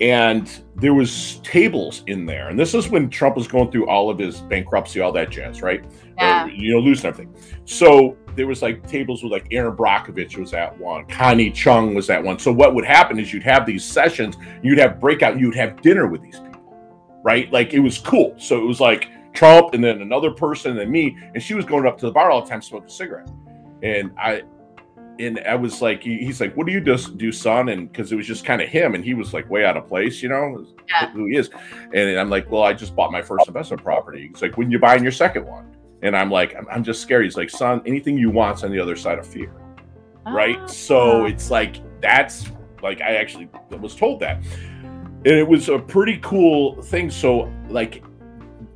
[0.00, 2.48] and there was tables in there.
[2.48, 5.62] And this is when Trump was going through all of his bankruptcy, all that jazz,
[5.62, 5.84] right?
[6.16, 6.44] Yeah.
[6.44, 7.34] Uh, you know, losing everything.
[7.64, 12.10] So there was like tables with like Erin Brockovich was at one, Connie Chung was
[12.10, 12.38] at one.
[12.38, 16.06] So what would happen is you'd have these sessions, you'd have breakout, you'd have dinner
[16.06, 16.62] with these people,
[17.22, 17.50] right?
[17.52, 18.34] Like it was cool.
[18.38, 21.16] So it was like Trump and then another person and then me.
[21.34, 23.30] And she was going up to the bar all the time smoking a cigarette.
[23.82, 24.42] And I
[25.18, 27.68] and I was like, he's like, what do you just do, son?
[27.68, 29.86] And because it was just kind of him, and he was like way out of
[29.86, 31.10] place, you know, yeah.
[31.10, 31.50] who he is.
[31.92, 34.28] And I'm like, well, I just bought my first investment property.
[34.28, 35.73] He's like, when you buying your second one?
[36.04, 37.24] And I'm like, I'm, I'm just scared.
[37.24, 39.52] He's like, son, anything you want's on the other side of fear,
[40.26, 40.58] right?
[40.60, 40.66] Ah.
[40.66, 42.46] So it's like that's
[42.82, 43.48] like I actually
[43.80, 44.36] was told that,
[44.82, 47.10] and it was a pretty cool thing.
[47.10, 48.04] So like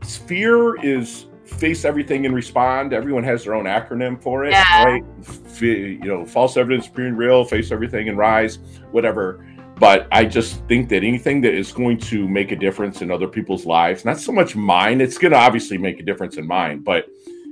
[0.04, 2.92] Fear is face everything and respond.
[2.92, 4.84] Everyone has their own acronym for it, yeah.
[4.84, 5.04] right?
[5.20, 8.58] F- you know, false evidence, being real, face everything and rise,
[8.92, 9.44] whatever.
[9.78, 13.28] But I just think that anything that is going to make a difference in other
[13.28, 16.80] people's lives, not so much mine, it's going to obviously make a difference in mine,
[16.80, 17.06] but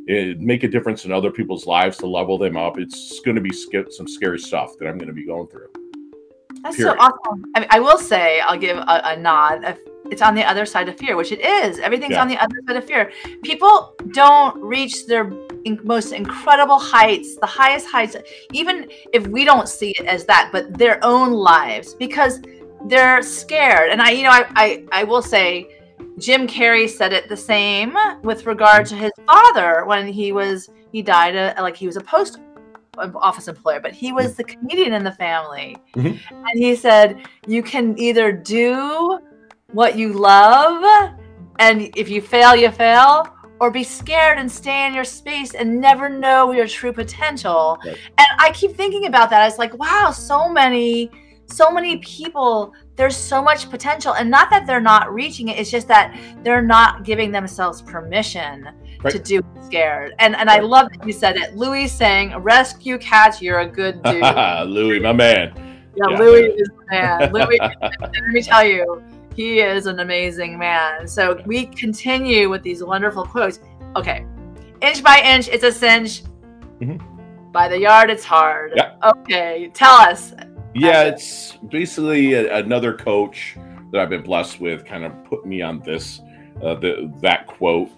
[0.07, 2.79] it make a difference in other people's lives to level them up.
[2.79, 5.69] It's going to be sc- some scary stuff that I'm going to be going through.
[6.63, 6.97] That's Period.
[6.99, 7.45] so awesome.
[7.55, 9.65] I, mean, I will say, I'll give a, a nod.
[9.65, 9.79] If
[10.11, 11.79] it's on the other side of fear, which it is.
[11.79, 12.23] Everything's yeah.
[12.23, 13.11] on the other side of fear.
[13.43, 15.31] People don't reach their
[15.65, 18.17] in- most incredible heights, the highest heights,
[18.53, 22.41] even if we don't see it as that, but their own lives because
[22.87, 23.91] they're scared.
[23.91, 25.76] And I, you know, I, I, I will say,
[26.19, 31.03] Jim Carrey said it the same with regard to his father when he was he
[31.03, 32.39] died a, uh, like he was a post
[32.97, 35.77] office employer, but he was the comedian in the family.
[35.95, 36.35] Mm-hmm.
[36.35, 39.19] And he said, You can either do
[39.73, 41.13] what you love
[41.59, 43.29] and if you fail, you fail,
[43.61, 47.79] or be scared and stay in your space and never know your true potential.
[47.85, 47.99] Right.
[48.19, 49.41] And I keep thinking about that.
[49.41, 51.11] I was like, wow, so many,
[51.47, 54.15] so many people, there's so much potential.
[54.15, 58.69] And not that they're not reaching it, it's just that they're not giving themselves permission
[59.03, 59.13] Right.
[59.13, 60.15] to do it scared.
[60.19, 61.55] And and I love that you said it.
[61.55, 64.17] Louis saying, rescue cats, you're a good dude.
[64.23, 65.53] yeah, Louis, my man.
[65.95, 66.51] yeah, Louis man.
[66.59, 67.33] is the man.
[67.33, 67.59] Louis,
[68.01, 69.03] let me tell you,
[69.35, 71.07] he is an amazing man.
[71.07, 73.61] So we continue with these wonderful quotes.
[73.97, 74.25] Okay.
[74.81, 76.23] Inch by inch, it's a cinch.
[76.81, 76.99] Mhm.
[77.53, 78.73] By the yard, it's hard.
[78.75, 78.95] Yeah.
[79.05, 79.71] Okay.
[79.75, 80.33] Tell us.
[80.79, 83.57] Yeah, it's basically a, another coach
[83.93, 86.21] that I've been blessed with kind of put me on this
[86.63, 87.91] uh, the, that quote,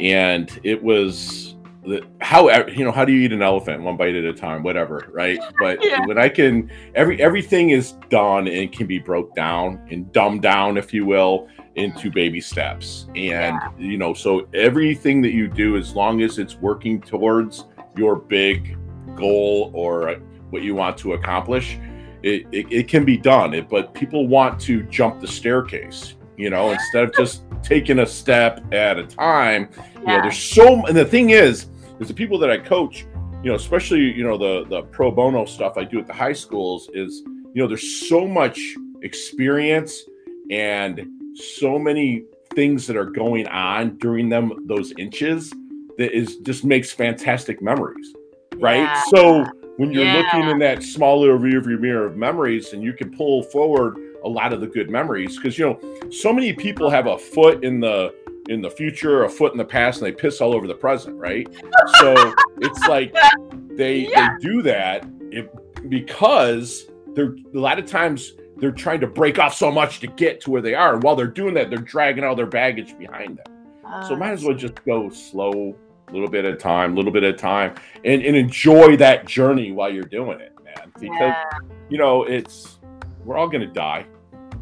[0.00, 3.82] and it was the, how you know how do you eat an elephant?
[3.82, 5.38] One bite at a time, whatever, right?
[5.58, 6.04] But Yeah.
[6.06, 10.76] when I can every everything is done and can be broke down and dumbed down,
[10.76, 15.94] if you will, into baby steps, and you know so everything that you do, as
[15.94, 17.64] long as it's working towards
[17.96, 18.76] your big
[19.16, 20.16] goal or
[20.50, 21.78] what you want to accomplish
[22.22, 26.50] it, it, it can be done it, but people want to jump the staircase you
[26.50, 30.22] know instead of just taking a step at a time you know Yeah.
[30.22, 31.66] there's so and the thing is
[32.00, 33.06] is the people that i coach
[33.42, 36.32] you know especially you know the the pro bono stuff i do at the high
[36.32, 38.60] schools is you know there's so much
[39.02, 40.02] experience
[40.50, 45.50] and so many things that are going on during them those inches
[45.98, 48.14] that is just makes fantastic memories
[48.56, 49.02] right Yeah.
[49.14, 49.44] so
[49.78, 53.44] when you're looking in that small little rearview mirror of memories and you can pull
[53.44, 57.16] forward a lot of the good memories because you know so many people have a
[57.16, 58.12] foot in the
[58.48, 61.16] in the future a foot in the past and they piss all over the present
[61.16, 61.46] right?
[62.00, 63.14] So it's like
[63.76, 64.30] they Yeah.
[64.40, 65.48] they do that it,
[65.88, 70.40] because they're a lot of times they're trying to break off so much to get
[70.40, 73.38] to where they are and while they're doing that they're dragging all their baggage behind
[73.38, 74.02] them.
[74.08, 75.76] So Uh, might as well just go slow
[76.08, 78.96] a little bit at a time, a little bit at a time, and, and enjoy
[78.96, 80.92] that journey while you're doing it, man.
[80.94, 81.44] Because yeah.
[81.88, 82.78] you know, it's
[83.24, 84.06] we're all gonna die.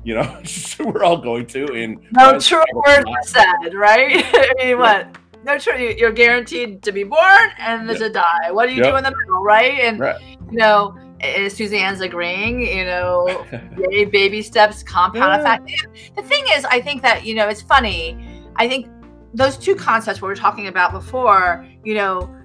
[0.05, 0.43] You know,
[0.81, 1.73] we're all going to.
[1.75, 3.25] And No true well words not-
[3.63, 4.25] said, right?
[4.35, 5.17] I mean, what?
[5.45, 5.77] No true.
[5.79, 7.99] you- You're guaranteed to be born and Yeah.
[7.99, 8.51] to die.
[8.51, 8.93] What do you Yep.
[8.93, 9.79] do in the middle, right?
[9.81, 10.21] And Right.
[10.51, 10.97] you know,
[11.49, 12.61] Suzanne's agreeing.
[12.67, 13.47] You know,
[13.91, 15.55] yay, baby steps, compound Yeah.
[15.57, 15.87] effect.
[16.17, 18.17] The thing is, I think that you know, it's funny.
[18.57, 18.87] I think
[19.37, 21.67] those two concepts we were talking about before.
[21.85, 22.37] You know,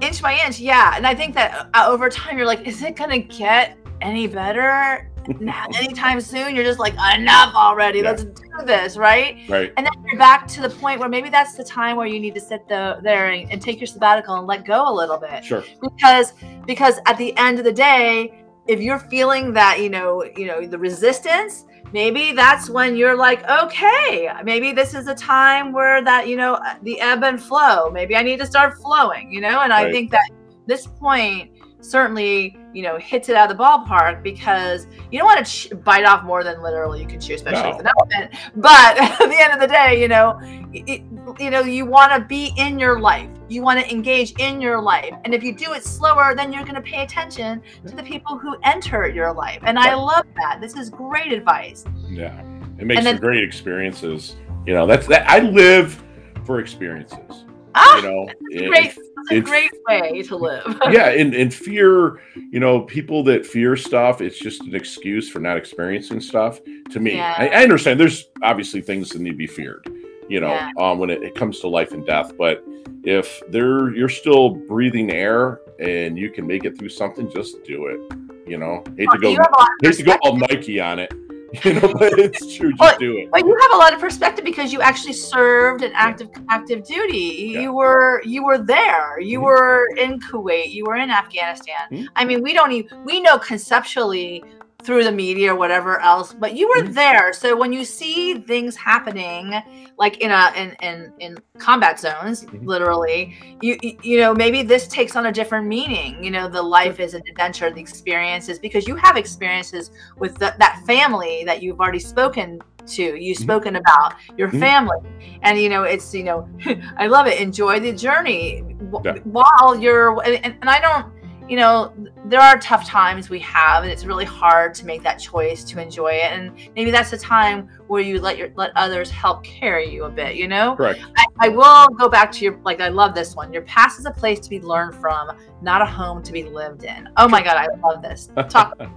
[0.00, 0.96] inch by inch, yeah.
[0.96, 5.08] And I think that uh, over time, you're like, is it gonna get any better?
[5.76, 8.00] Anytime soon, you're just like, enough already.
[8.00, 8.10] Yeah.
[8.10, 9.38] Let's do this, right?
[9.48, 9.72] right.
[9.76, 12.34] And then you're back to the point where maybe that's the time where you need
[12.34, 15.44] to sit the, there and, and take your sabbatical and let go a little bit
[15.44, 15.62] Sure.
[15.80, 16.32] because
[16.66, 20.66] because at the end of the day if you're feeling that you know you know
[20.66, 26.28] the resistance maybe that's when you're like okay maybe this is a time where that
[26.28, 27.90] you know uh, the ebb and flow.
[27.90, 29.60] Maybe i need to start flowing you know?
[29.60, 30.28] And i think that
[30.66, 31.50] this point
[31.80, 35.68] certainly you know hits it out of the ballpark because you don't want to ch-
[35.84, 37.76] bite off more than literally you can chew especially No.
[37.76, 38.34] with an elephant.
[38.56, 40.38] But at the end of the day you know
[40.72, 41.02] it,
[41.40, 44.80] you know you want to be in your life you want to engage in your
[44.80, 48.02] life and if you do it slower then you're going to pay attention to the
[48.02, 52.40] people who enter your life and i love that this is great advice Yeah.
[52.78, 54.34] It makes then- for great experiences.
[54.66, 56.02] You know, that's that I live
[56.44, 57.44] for experiences.
[57.74, 61.10] ah You know, that's a and- great that's a it's- great way to live yeah,
[61.10, 65.56] and, and fear, you know, people that fear stuff, it's just an excuse for not
[65.56, 66.60] experiencing stuff.
[66.90, 67.34] To me, Yeah.
[67.38, 69.86] I, I understand there's obviously things that need to be feared,
[70.28, 70.70] you know, Yeah.
[70.78, 72.32] um, when it, it comes to life and death.
[72.36, 72.64] But
[73.04, 77.86] if they're you're still breathing air and you can make it through something, just do
[77.86, 78.00] it.
[78.48, 80.36] You know, hate to go you have a lot of hate to go all.
[80.36, 81.12] Nike on it,
[81.64, 82.70] you know, but it's true.
[82.70, 83.30] Just Well, do it.
[83.30, 87.50] But you have a lot of perspective because you actually served an active active duty.
[87.52, 87.60] Yeah.
[87.60, 89.20] You were you were there.
[89.20, 89.42] You Mhm.
[89.44, 90.72] were in Kuwait.
[90.72, 91.76] You were in Afghanistan.
[91.90, 92.06] Mhm.
[92.16, 94.42] I mean, we don't even we know conceptually
[94.84, 96.94] through the media or whatever else, but you were Mhm.
[96.94, 97.32] there.
[97.32, 99.54] So when you see things happening
[99.98, 102.66] like in a in in, in combat zones, Mhm.
[102.66, 106.22] literally, you you- know maybe this takes on a different meaning.
[106.24, 110.54] You know, the life is an adventure, the experiences because you have experiences with the,
[110.58, 113.42] that family that you've already spoken to you've Mhm.
[113.42, 114.58] spoken about your Mhm.
[114.58, 114.98] family
[115.42, 116.48] and you know it's you know
[116.98, 118.64] i love it enjoy the journey
[119.04, 119.14] Yeah.
[119.22, 121.06] while you're and, and i don't
[121.52, 121.92] you know
[122.24, 125.78] there are tough times we have and it's really hard to make that choice to
[125.78, 129.86] enjoy it and maybe that's the time where you let your let others help carry
[129.92, 130.98] you a bit you know Correct.
[131.18, 134.06] I, I will go back to your like i love this one your past is
[134.06, 137.42] a place to be learned from not a home to be lived in oh my
[137.42, 138.88] god i love this talk oh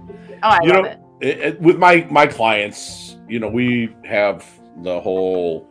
[0.42, 4.46] i You love know, it it, it- with my my clients, you know, we have
[4.82, 5.68] the whole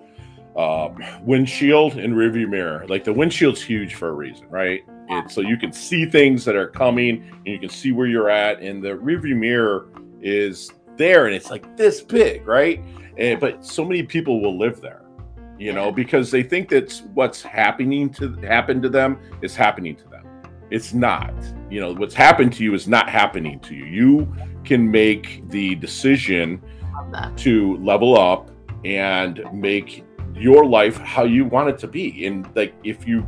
[0.56, 2.86] um, windshield and rearview mirror.
[2.88, 4.84] Like the windshield's huge for a reason, right?
[5.10, 8.30] It's so you can see things that are coming and you can see where you're
[8.30, 8.62] at.
[8.62, 9.88] And the rearview mirror
[10.22, 12.80] is there and it's like this big, right?
[13.18, 15.04] Eh, and, but so many people will live there,
[15.58, 20.08] you know, because they think that's what's happening to happen to them is happening to
[20.10, 20.26] them.
[20.72, 21.34] It's not.
[21.70, 23.86] You know, what's happened to you is not happening to you.
[23.86, 26.62] You can make the decision
[27.38, 28.50] to level up
[28.84, 30.04] and make
[30.36, 32.26] your life how you want it to be.
[32.26, 33.28] And like if you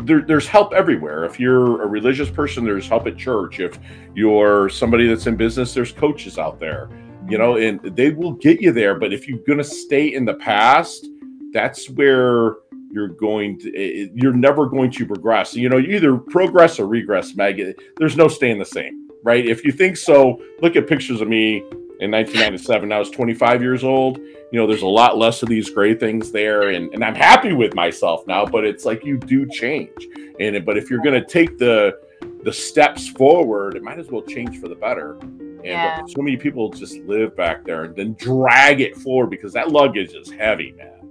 [0.00, 1.24] there, there's help everywhere.
[1.24, 3.60] If you're a religious person, there's help at church.
[3.60, 3.78] If
[4.14, 6.88] you're somebody that's in business, there's coaches out there,
[7.28, 8.98] you know, and they will get you there.
[8.98, 11.06] But if you're going to stay in the past,
[11.52, 12.56] that's where
[12.90, 15.54] you're going to, eh, eh, you're never going to progress.
[15.54, 17.60] You know, you either progress or regress, Meg.
[17.96, 19.46] There's no staying the same, right?
[19.46, 21.58] If you think so, look at pictures of me
[22.00, 22.92] in 1997.
[22.92, 24.20] I was 25 years old.
[24.50, 27.52] You know, there's a lot less of these gray things there, and, and I'm happy
[27.52, 28.46] with myself now.
[28.46, 30.08] But it's like you do change,
[30.40, 31.98] and but if you're going to take the
[32.44, 35.18] the steps forward, it might as well change for the better.
[35.18, 36.00] And yeah.
[36.06, 40.14] so many people just live back there and then drag it forward because that luggage
[40.14, 41.10] is heavy, man.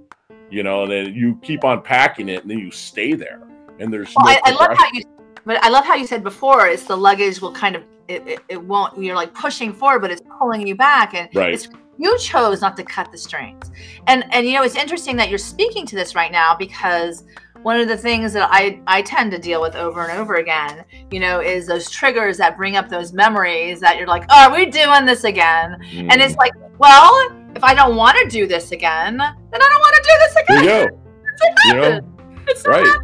[0.50, 3.42] You know, and then you keep on packing it, and then you stay there.
[3.78, 5.04] And there's well, no I, I love how you,
[5.44, 8.40] but I love how you said before, is the luggage will kind of it, it,
[8.48, 11.52] it, won't you're like pushing forward but it's pulling you back and right.
[11.52, 11.68] it's
[11.98, 13.70] you chose not to cut the strings
[14.06, 17.24] and and you know it's interesting that you're speaking to this right now because
[17.62, 20.84] one of the things that I, I tend to deal with over and over again,
[21.10, 24.54] you know, is those triggers that bring up those memories that you're like, oh, are
[24.54, 25.76] we doing this again?
[25.90, 26.08] Mm.
[26.12, 26.38] And it's mm.
[26.38, 27.12] like, well,
[27.56, 30.36] if I don't want to do this again, then I don't want to do this
[30.36, 30.64] again.
[30.64, 31.88] There you go.
[31.88, 32.44] you know?
[32.46, 33.00] It's right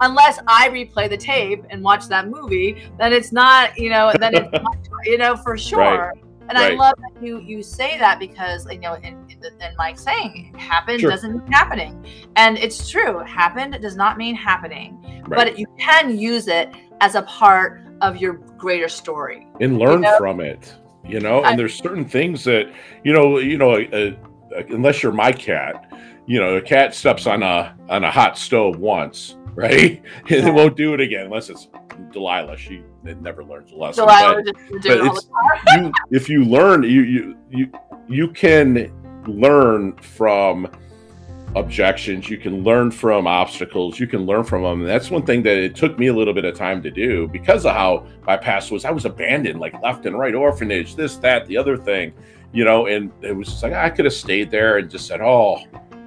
[0.00, 4.34] unless I replay the tape and watch that movie, then it's not, you know, then
[4.34, 6.12] it's, not, you know, for sure.
[6.14, 6.23] Right.
[6.54, 6.72] And right.
[6.72, 10.54] I love that you you say that because you know, in, in, in Mike saying
[10.56, 11.10] happened sure.
[11.10, 13.18] doesn't mean happening, and it's true.
[13.24, 15.48] Happened does not mean happening, right.
[15.48, 20.00] but you can use it as a part of your greater story and learn you
[20.02, 20.18] know?
[20.18, 20.72] from it.
[21.04, 24.14] You know, and I, there's certain things that you know, you know, uh,
[24.56, 25.92] uh, unless you're my cat,
[26.26, 30.02] you know, a cat steps on a on a hot stove once right?
[30.30, 31.68] and they won't do it again unless it's
[32.12, 32.56] Delilah.
[32.56, 34.06] She never learns a lesson.
[34.06, 35.24] Delilah but,
[35.64, 37.72] but you, if you learn, you you you
[38.08, 38.92] you can
[39.26, 40.68] learn from
[41.56, 42.28] objections.
[42.28, 43.98] You can learn from obstacles.
[44.00, 44.80] You can learn from them.
[44.80, 47.28] And that's one thing that it took me a little bit of time to do
[47.28, 48.84] because of how my past was.
[48.84, 52.12] I was abandoned, like left and right, orphanage, this, that, the other thing,
[52.52, 52.86] you know.
[52.86, 55.58] And it was like I could have stayed there and just said, "Oh,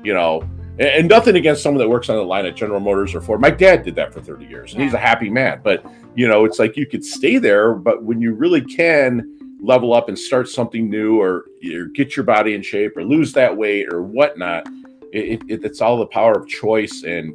[0.04, 0.47] you know."
[0.80, 3.42] And nothing against someone that works on the line at General Motors or Ford.
[3.42, 5.62] My dad did that for 30 years and he's a happy man.
[5.63, 5.86] But,
[6.16, 10.08] you know, it's like you could stay there, but when you really can level up
[10.08, 13.92] and start something new or, or get your body in shape or lose that weight
[13.92, 14.68] or whatnot,
[15.12, 17.34] it, it, it's all the power of choice and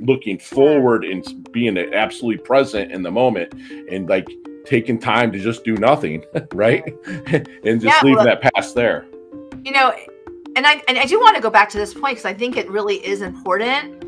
[0.00, 3.52] looking forward and being absolutely present in the moment
[3.90, 4.28] and like
[4.64, 6.24] taking time to just do nothing,
[6.54, 6.84] right?
[7.06, 9.06] and just yeah, leaving well, that past there.
[9.64, 9.94] You know,
[10.58, 12.56] and I and I do want to go back to this point because I think
[12.56, 14.02] it really is important.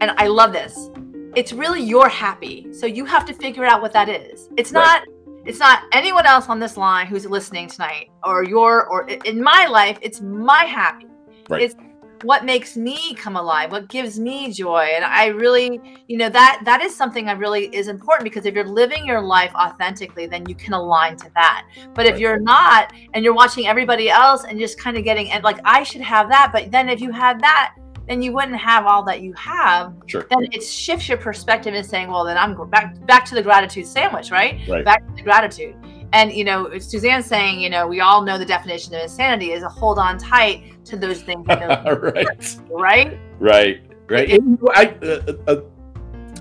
[0.00, 0.90] And I love this.
[1.36, 2.66] It's really you're happy.
[2.72, 4.48] So you have to figure out what that is.
[4.56, 5.46] It's not right.
[5.46, 9.66] it's not anyone else on this line who's listening tonight or your or in my
[9.66, 11.06] life, it's my happy.
[11.48, 11.62] Right.
[11.62, 11.76] It's
[12.24, 16.60] what makes me come alive what gives me joy and i really you know that
[16.64, 20.48] that is something that really is important because if you're living your life authentically then
[20.48, 24.58] you can align to that but if you're not and you're watching everybody else and
[24.58, 27.40] just kind of getting and like i should have that but then if you had
[27.40, 27.74] that
[28.08, 29.94] then you wouldn't have all that you have.
[30.06, 30.26] Sure.
[30.28, 33.86] Then it shifts your perspective and saying, well, then I'm back back to the gratitude
[33.86, 34.60] sandwich, right?
[34.68, 34.84] Right.
[34.84, 35.76] Back to the gratitude.
[36.12, 39.62] And you know, Suzanne's saying, you know, we all know the definition of insanity is
[39.62, 41.46] a hold on tight to those things.
[41.48, 42.58] right.
[42.70, 43.18] Right.
[43.38, 43.80] Right.
[44.08, 44.40] Right.
[44.74, 45.60] I, uh, uh,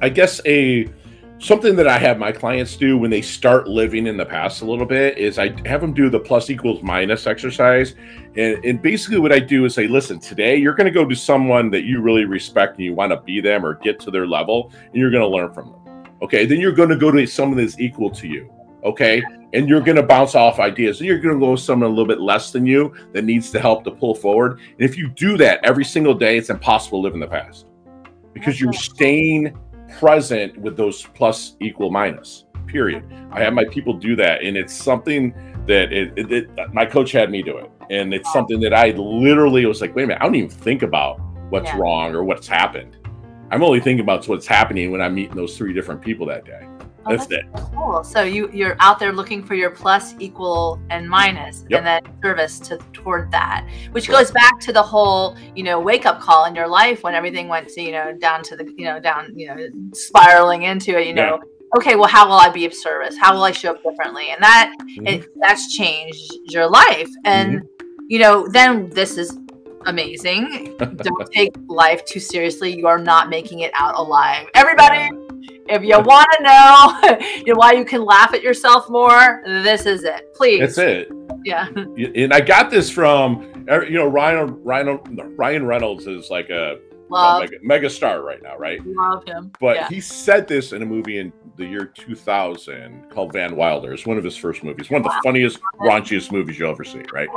[0.02, 0.90] I guess a
[1.42, 4.66] something that I have my clients do when they start living in the past a
[4.66, 7.96] little bit is I have them do the plus equals minus exercise.
[8.36, 11.16] And, and basically, what I do is say, listen, today you're going to go to
[11.16, 14.28] someone that you really respect and you want to be them or get to their
[14.28, 16.06] level, and you're going to learn from them.
[16.22, 16.46] Okay.
[16.46, 18.52] Then you're going to go to someone that's equal to you.
[18.84, 19.24] Okay
[19.54, 21.00] and you're going to bounce off ideas.
[21.00, 23.52] And you're going to go with someone a little bit less than you that needs
[23.52, 24.60] to help to pull forward.
[24.60, 27.68] And if you do that every single day, it's impossible to live in the past
[28.34, 29.58] because you're staying
[30.00, 32.46] present with those plus equal minus.
[32.68, 33.04] Period.
[33.32, 35.34] I have my people do that, and it's something
[35.68, 38.92] that it, it, it my coach had me do it, and it's something that I
[38.92, 41.20] literally was like, wait a minute, I don't even think about
[41.50, 41.78] what's yeah.
[41.78, 42.96] wrong or what's happened.
[43.50, 46.66] I'm only thinking about what's happening when I'm meeting those three different people that day.
[47.06, 47.72] Oh, that's, that's, it.
[47.74, 48.04] Cool.
[48.04, 51.80] So you you're out there looking for your plus, equal, and minus, yep.
[51.80, 56.06] and then service to toward that, which goes back to the whole you know wake
[56.06, 58.86] up call in your life when everything went to you know down to the you
[58.86, 59.58] know down you know
[59.94, 61.08] spiraling into it.
[61.08, 61.78] You know, yeah.
[61.78, 63.18] okay, well, how will I be of service?
[63.20, 64.26] How will I show up differently?
[64.30, 65.08] And that mm-hmm.
[65.08, 67.10] it, that's changed your life.
[67.26, 68.06] And mm-hmm.
[68.10, 69.38] you know, then this is
[69.86, 70.78] amazing.
[70.78, 72.76] Don't take life too seriously.
[72.76, 74.48] You are not making it out alive.
[74.54, 75.10] Everybody
[75.68, 80.34] if you want to know why you can laugh at yourself more, this is it.
[80.34, 80.60] Please.
[80.60, 81.12] That's it.
[81.44, 81.68] Yeah.
[82.16, 85.00] And I got this from you know Ryan Ryan
[85.36, 87.42] Ryan Reynolds is like a Love.
[87.42, 88.80] mega, mega star right now, right?
[88.86, 89.52] Love him.
[89.60, 89.90] But yeah.
[89.90, 93.94] he said this in a movie in the year 2000 called Van Wilder.
[93.94, 94.90] It's one of his first movies.
[94.90, 97.28] One of the funniest, raunchiest movies you'll ever see, right?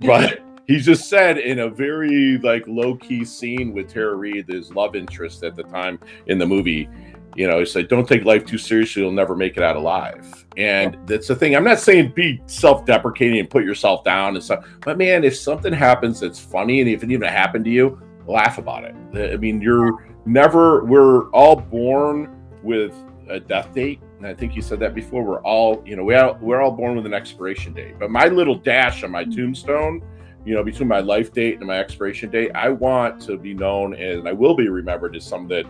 [0.00, 4.72] But he just said in a very like low key scene with Tara Reid, his
[4.72, 6.88] love interest at the time in the movie,
[7.34, 9.02] you know, he said, don't take life too seriously.
[9.02, 10.46] You'll never make it out alive.
[10.56, 11.56] And that's the thing.
[11.56, 14.64] I'm not saying be self deprecating and put yourself down and stuff.
[14.80, 18.58] But man, if something happens that's funny and if it even happened to you, laugh
[18.58, 18.94] about it.
[19.32, 22.94] I mean, you're never, we're all born with
[23.28, 24.00] a death date.
[24.18, 25.24] And I think you said that before.
[25.24, 27.98] We're all, you know, we all, we're all born with an expiration date.
[27.98, 29.32] But my little dash on my mm-hmm.
[29.32, 30.02] tombstone,
[30.44, 33.94] you know, between my life date and my expiration date, I want to be known
[33.94, 35.66] and I will be remembered as some that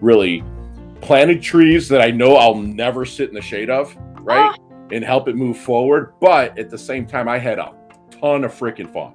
[0.00, 0.44] really
[1.00, 4.54] planted trees that I know I'll never sit in the shade of, right?
[4.58, 4.62] Ah.
[4.92, 6.12] And help it move forward.
[6.20, 7.74] But at the same time, I had a
[8.08, 9.14] ton of freaking fun.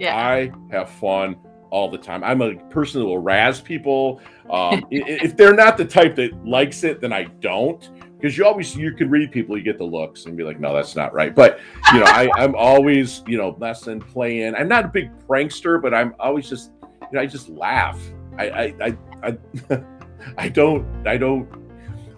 [0.00, 0.16] Yeah.
[0.16, 1.36] I have fun
[1.70, 2.22] all the time.
[2.22, 4.20] I'm a person that will razz people.
[4.50, 7.88] Um, if they're not the type that likes it, then I don't.
[8.20, 10.74] Because you always you can read people, you get the looks and be like, no,
[10.74, 11.34] that's not right.
[11.34, 11.58] But
[11.92, 14.54] you know, I, I'm always you know lesson playing.
[14.54, 17.98] I'm not a big prankster, but I'm always just you know I just laugh.
[18.38, 19.36] I I I, I
[20.38, 21.48] I don't, I don't,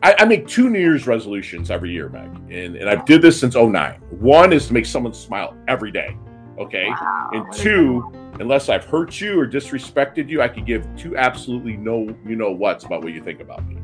[0.03, 2.31] I, I, make two New Year's resolutions every year, Meg.
[2.51, 4.01] And, and I've did this since 09.
[4.11, 6.17] One is to make someone smile every day.
[6.59, 6.87] Okay.
[6.89, 7.31] Wow.
[7.33, 12.15] And two, unless I've hurt you or disrespected you, I could give two absolutely no,
[12.27, 13.77] you know what's about what you think about me.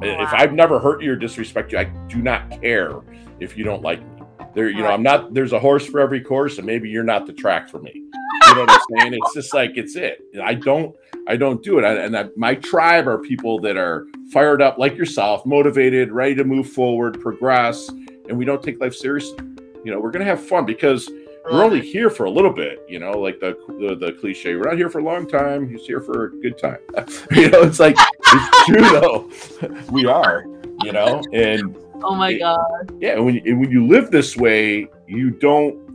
[0.00, 0.22] Wow.
[0.22, 3.00] If I've never hurt you or disrespect you, I do not care
[3.38, 4.24] if you don't like me.
[4.54, 5.32] There, you know, I'm not.
[5.32, 7.99] There's a horse for every course, and maybe you're not the track for me.
[8.46, 9.14] You know what I'm saying?
[9.14, 10.22] It's just like it's it.
[10.42, 10.94] I don't.
[11.26, 11.84] I don't do it.
[11.84, 16.34] I, and I, my tribe are people that are fired up, like yourself, motivated, ready
[16.36, 19.38] to move forward, progress, and we don't take life seriously.
[19.84, 21.08] You know, we're gonna have fun because
[21.50, 22.84] we're only here for a little bit.
[22.88, 24.56] You know, like the the, the cliche.
[24.56, 25.68] We're not here for a long time.
[25.68, 26.78] He's here for a good time.
[27.30, 29.30] you know, it's like it's true though.
[29.90, 30.44] we are.
[30.82, 32.92] You know, and oh my god.
[33.00, 35.89] Yeah, and when and when you live this way, you don't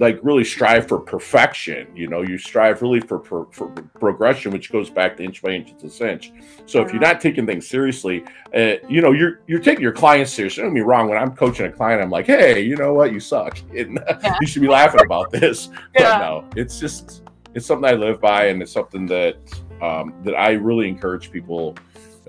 [0.00, 1.88] like really strive for perfection.
[1.94, 3.68] You know, you strive really for, for, for
[3.98, 6.32] progression, which goes back to inch by inch to cinch.
[6.66, 8.24] So if you're not taking things seriously,
[8.54, 10.62] uh, you know, you're you're taking your clients seriously.
[10.62, 11.08] Don't get me wrong.
[11.08, 14.36] When I'm coaching a client, I'm like, hey, you know what, you suck, and yeah.
[14.40, 15.70] you should be laughing about this.
[15.98, 16.18] Yeah.
[16.18, 17.22] But no, it's just
[17.54, 19.36] it's something I live by, and it's something that
[19.82, 21.76] um, that I really encourage people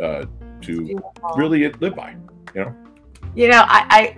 [0.01, 0.25] uh,
[0.61, 0.99] to
[1.35, 2.15] really live by.
[2.55, 2.75] You know.
[3.35, 4.17] You know, I, I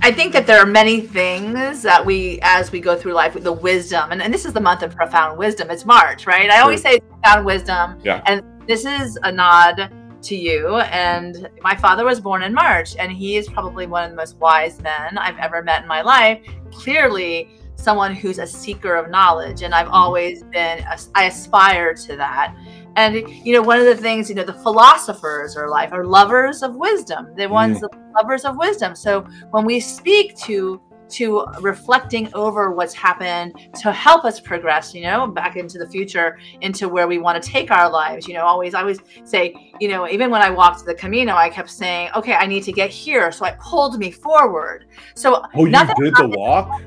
[0.00, 3.44] I think that there are many things that we, as we go through life, with
[3.44, 5.70] the wisdom, and, and this is the month of profound wisdom.
[5.70, 6.50] It's March, right?
[6.50, 7.98] I always say profound wisdom.
[8.02, 8.22] Yeah.
[8.26, 9.90] And this is a nod
[10.22, 10.76] to you.
[10.76, 14.36] And my father was born in March, and he is probably one of the most
[14.36, 16.40] wise men I've ever met in my life.
[16.72, 17.48] Clearly,
[17.84, 19.62] someone who's a seeker of knowledge.
[19.62, 19.94] And I've mm-hmm.
[19.94, 22.56] always been, I aspire to that.
[22.96, 26.62] And you know, one of the things, you know, the philosophers are like are lovers
[26.62, 27.28] of wisdom.
[27.36, 28.14] The ones mm.
[28.14, 28.94] lovers of wisdom.
[28.94, 35.02] So when we speak to to reflecting over what's happened to help us progress, you
[35.02, 38.26] know, back into the future, into where we want to take our lives.
[38.26, 41.50] You know, always, I always say, you know, even when I walked the Camino, I
[41.50, 43.30] kept saying, okay, I need to get here.
[43.32, 44.86] So I pulled me forward.
[45.14, 46.82] So, oh, you did the walk?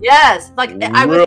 [0.00, 0.52] Yes.
[0.56, 0.84] Like, really?
[0.84, 1.26] I was,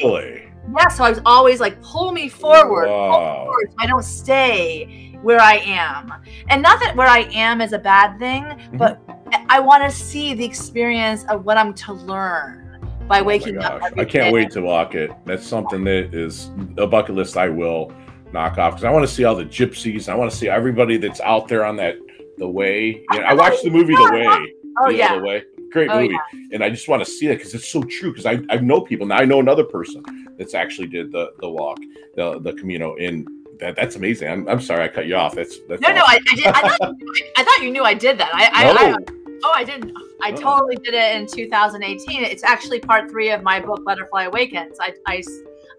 [0.77, 5.17] yeah, so I was always like, pull me forward, pull forward so I don't stay
[5.21, 6.13] where I am.
[6.49, 8.77] And not that where I am is a bad thing, mm-hmm.
[8.77, 9.01] but
[9.49, 12.65] I want to see the experience of what I'm to learn
[13.07, 13.83] by oh waking oh up.
[13.83, 14.31] I can't day.
[14.31, 15.11] wait to walk it.
[15.25, 17.91] That's something that is a bucket list I will
[18.31, 20.07] knock off because I want to see all the gypsies.
[20.07, 21.95] I want to see everybody that's out there on that
[22.37, 23.03] the way.
[23.11, 24.53] You know, I watched the movie The Way.
[24.81, 25.15] Oh yeah.
[25.15, 25.43] The Way.
[25.71, 26.15] Great movie.
[26.15, 26.47] Oh, yeah.
[26.53, 28.11] And I just want to see it because it's so true.
[28.11, 29.17] Because I, I know people now.
[29.17, 30.03] I know another person
[30.37, 31.79] that's actually did the the walk,
[32.15, 33.25] the the Camino in
[33.59, 34.29] that, that's amazing.
[34.29, 35.35] I'm, I'm sorry I cut you off.
[35.35, 35.97] That's, that's no, awesome.
[35.97, 36.03] no.
[36.07, 36.95] I, I, did, I, thought,
[37.37, 38.29] I thought you knew I did that.
[38.33, 38.95] I, I, no.
[38.95, 38.95] I
[39.43, 39.97] oh, I didn't.
[40.21, 40.37] I no.
[40.37, 42.23] totally did it in 2018.
[42.23, 44.77] It's actually part three of my book, Butterfly Awakens.
[44.79, 45.23] I, I,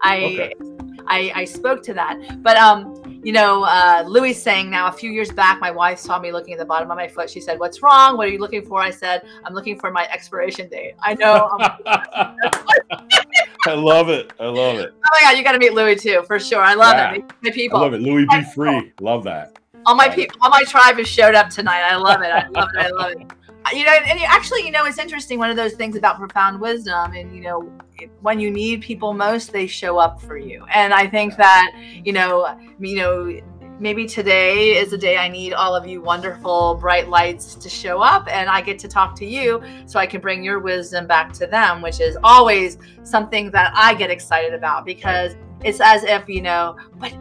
[0.03, 0.53] I, okay.
[1.07, 2.41] I, I spoke to that.
[2.43, 6.19] But um, you know, uh, Louis saying now a few years back, my wife saw
[6.19, 7.29] me looking at the bottom of my foot.
[7.29, 8.17] She said, "What's wrong?
[8.17, 11.49] What are you looking for?" I said, "I'm looking for my expiration date." I know.
[13.67, 14.33] I love it.
[14.39, 14.93] I love it.
[14.95, 16.61] Oh my god, you got to meet Louis too, for sure.
[16.61, 17.13] I love Yeah.
[17.13, 17.23] it.
[17.41, 17.77] My people.
[17.79, 18.01] I love it.
[18.01, 18.91] Louis be free.
[18.99, 19.57] Love that.
[19.85, 21.81] All my people, all my tribe has showed up tonight.
[21.81, 22.27] I love it.
[22.27, 22.79] I love it.
[22.79, 23.31] I love it.
[23.73, 25.39] You know, and you, actually, you know, it's interesting.
[25.39, 27.71] One of those things about profound wisdom, and you know,
[28.21, 30.65] when you need people most, they show up for you.
[30.73, 31.71] And I think that,
[32.03, 33.41] you know, you know,
[33.79, 38.01] maybe today is the day I need all of you wonderful bright lights to show
[38.01, 41.33] up, and I get to talk to you, so I can bring your wisdom back
[41.33, 46.27] to them, which is always something that I get excited about because it's as if
[46.29, 47.13] you know, but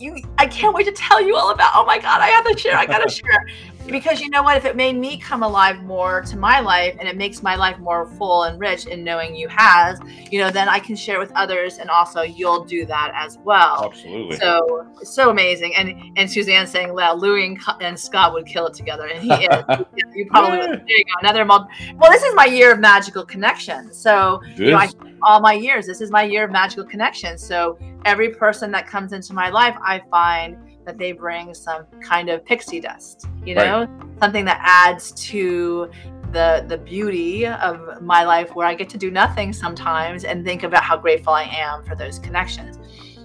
[0.00, 1.72] you I can't wait to tell you all about.
[1.74, 2.76] Oh my god, I have to share.
[2.76, 3.46] I got to share.
[3.86, 7.08] Because you know what, if it made me come alive more to my life and
[7.08, 9.98] it makes my life more full and rich in knowing you has,
[10.30, 13.86] you know, then I can share with others and also you'll do that as well.
[13.86, 14.36] Absolutely.
[14.36, 18.74] So so amazing, and and Suzanne saying, "Well, Louis and, and Scott would kill it
[18.74, 19.64] together," and he is.
[20.14, 20.68] you probably Yeah.
[20.68, 20.80] would.
[20.80, 23.92] There you go, another Well, this is my year of magical connection.
[23.92, 24.90] So you know, I
[25.22, 25.86] all my years.
[25.86, 27.38] This is my year of magical connection.
[27.38, 30.56] So every person that comes into my life, I find
[30.86, 33.66] that they bring some kind of pixie dust, you Right.
[33.66, 33.88] know,
[34.20, 35.90] something that adds to
[36.32, 40.62] the the beauty of my life where I get to do nothing sometimes and think
[40.62, 42.78] about how grateful I am for those connections.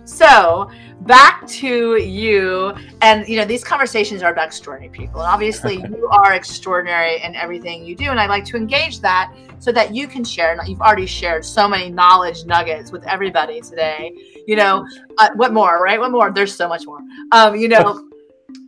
[0.06, 0.70] So
[1.02, 6.08] back to you, and you know these conversations are about extraordinary people, and obviously you
[6.12, 10.08] are extraordinary in everything you do, and I like to engage that so that you
[10.08, 10.52] can share.
[10.54, 14.12] And you've already shared so many knowledge nuggets with everybody today.
[14.46, 14.86] You know,
[15.18, 16.00] uh, what more, right?
[16.00, 16.32] What more?
[16.32, 17.00] There's so much more.
[17.32, 18.08] Um, you know,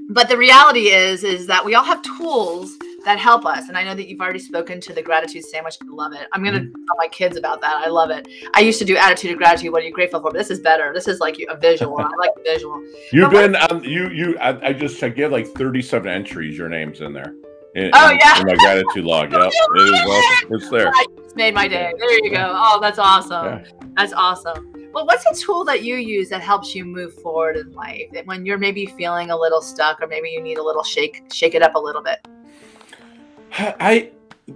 [0.10, 3.70] but the reality is, is that we all have tools that help us.
[3.70, 5.78] And I know that you've already spoken to the gratitude sandwich.
[5.82, 6.28] I love it.
[6.34, 7.76] I'm gonna tell my kids about that.
[7.86, 8.28] I love it.
[8.54, 9.72] I used to do attitude of gratitude.
[9.72, 10.32] What are you grateful for?
[10.32, 10.92] But this is better.
[10.94, 11.98] This is like a visual.
[12.00, 12.84] I like the visual.
[13.14, 15.02] You've But been um, you you I, I just.
[15.02, 16.58] You have like 37 entries.
[16.58, 17.34] Your name's in there.
[17.76, 18.42] In, Oh, in- yeah.
[18.42, 19.32] In my gratitude log.
[19.38, 19.52] Yep.
[19.76, 20.54] It is awesome.
[20.56, 20.92] It's there.
[21.24, 21.94] It's made my day.
[21.98, 22.52] There you go.
[22.54, 23.46] Oh, that's awesome.
[23.46, 23.64] Yeah.
[23.96, 24.74] That's awesome.
[24.98, 28.26] Well, what's a tool that you use that helps you move forward in life That
[28.26, 31.54] when you're maybe feeling a little stuck or maybe you need a little shake, shake
[31.54, 32.28] it up a little bit?
[33.52, 34.10] I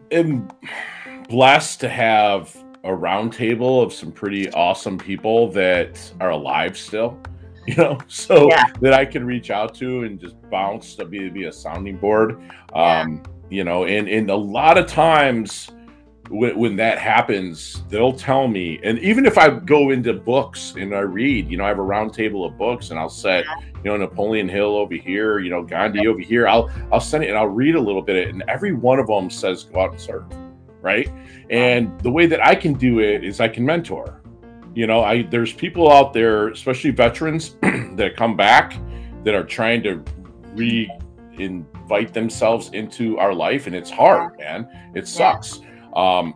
[0.09, 0.49] am
[1.29, 7.19] blessed to have a round table of some pretty awesome people that are alive still,
[7.67, 8.65] you know, so Yeah.
[8.81, 12.41] that I can reach out to and just bounce to be, be a sounding board.
[12.73, 13.01] Yeah.
[13.01, 13.21] Um,
[13.51, 15.69] you know, and, and a lot of times
[16.31, 20.95] when, when that happens, they'll tell me, and even if I go into books and
[20.95, 23.43] I read, you know, I have a round table of books and I'll set,
[23.83, 26.47] you know, Napoleon Hill over here, you know, Gandhi over here.
[26.47, 28.97] I'll I'll send it and I'll read a little bit of it, and every one
[28.97, 30.25] of them says go out and serve,
[30.81, 31.11] right?
[31.49, 34.21] And the way that I can do it is I can mentor.
[34.73, 38.73] You know, I there's people out there, especially veterans, that come back
[39.25, 40.03] that are trying to
[40.53, 40.89] re
[41.37, 44.67] invite themselves into our life, and it's hard, man.
[44.95, 45.61] It sucks.
[45.95, 46.35] Um,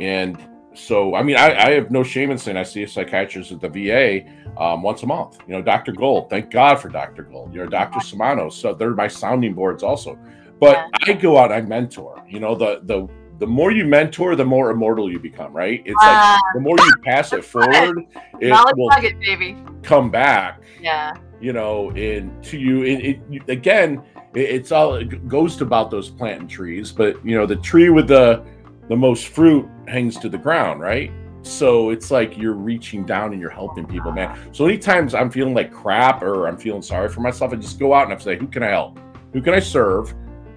[0.00, 0.38] and
[0.74, 3.60] so, I mean, I, I have no shame in saying I see a psychiatrist at
[3.60, 4.28] the VA
[4.60, 5.38] um, once a month.
[5.46, 5.92] You know, Dr.
[5.92, 6.28] Gold.
[6.28, 7.22] Thank God for Dr.
[7.22, 7.54] Gold.
[7.54, 8.00] You know, Dr.
[8.00, 8.52] Samano.
[8.52, 10.18] So they're my sounding boards also.
[10.60, 12.22] But I go out, I mentor.
[12.28, 15.52] You know, the the the more you mentor, the more immortal you become.
[15.52, 15.80] Right?
[15.84, 18.04] It's like Ah, the more you pass it forward,
[18.40, 19.56] it knowledge will nugget, baby.
[19.82, 21.12] come back Yeah.
[21.40, 22.82] you know, in to you.
[22.84, 24.02] It, it again,
[24.34, 27.90] it, it's all it goes to about those planting trees, but you know, the tree
[27.90, 28.42] with the
[28.88, 31.10] the most fruit hangs to the ground, right?
[31.42, 34.36] So it's like you're reaching down and you're helping people, man.
[34.52, 37.78] So many times I'm feeling like crap or I'm feeling sorry for myself, I just
[37.78, 38.98] go out and I say, who can I help?
[39.32, 40.12] Who can I serve?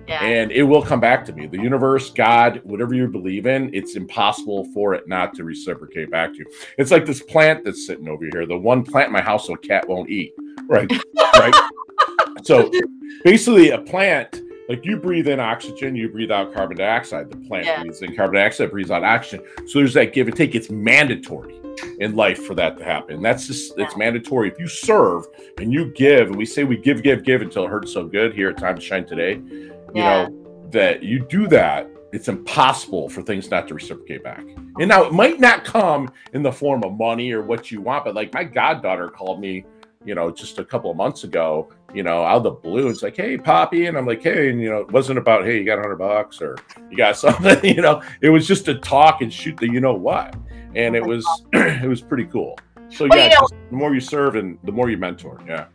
[0.07, 0.23] Yeah.
[0.23, 1.45] And it will come back to me.
[1.45, 6.31] The universe, God, whatever you believe in, it's impossible for it not to reciprocate back
[6.31, 6.45] to you.
[6.79, 8.47] It's like this plant that's sitting over here.
[8.47, 10.33] The one plant in my house a cat won't eat.
[10.63, 10.91] Right.
[11.35, 11.53] right.
[12.43, 12.71] So
[13.23, 17.29] basically, a plant, like you breathe in oxygen, you breathe out carbon dioxide.
[17.29, 17.81] The plant Yeah.
[17.81, 19.43] breathes in carbon dioxide, breathes out oxygen.
[19.65, 20.53] So there's that give and take.
[20.53, 21.55] It's mandatory
[21.99, 23.21] in life for that to happen.
[23.21, 24.47] That's just, it's mandatory.
[24.47, 25.25] If you serve
[25.57, 28.33] and you give, and we say we give, give, give until it hurts so good
[28.33, 30.03] here at Time to Shine today, you Yeah.
[30.27, 30.35] know,
[30.71, 34.43] that you do that, it's impossible for things not to reciprocate back.
[34.79, 38.05] And now it might not come in the form of money or what you want,
[38.05, 39.65] but like my goddaughter called me,
[40.05, 42.87] you know, just a couple of months ago, you know, out of the blue.
[42.87, 43.87] It's like, hey, Poppy.
[43.87, 45.97] And I'm like, hey, and you know, it wasn't about, hey, you got a hundred
[45.97, 46.57] bucks or
[46.89, 49.93] you got something, you know, it was just to talk and shoot the you know
[49.93, 50.35] what.
[50.75, 52.57] And it was it was pretty cool.
[52.89, 55.39] So Well, yeah, you know- the more you serve and the more you mentor.
[55.45, 55.65] Yeah.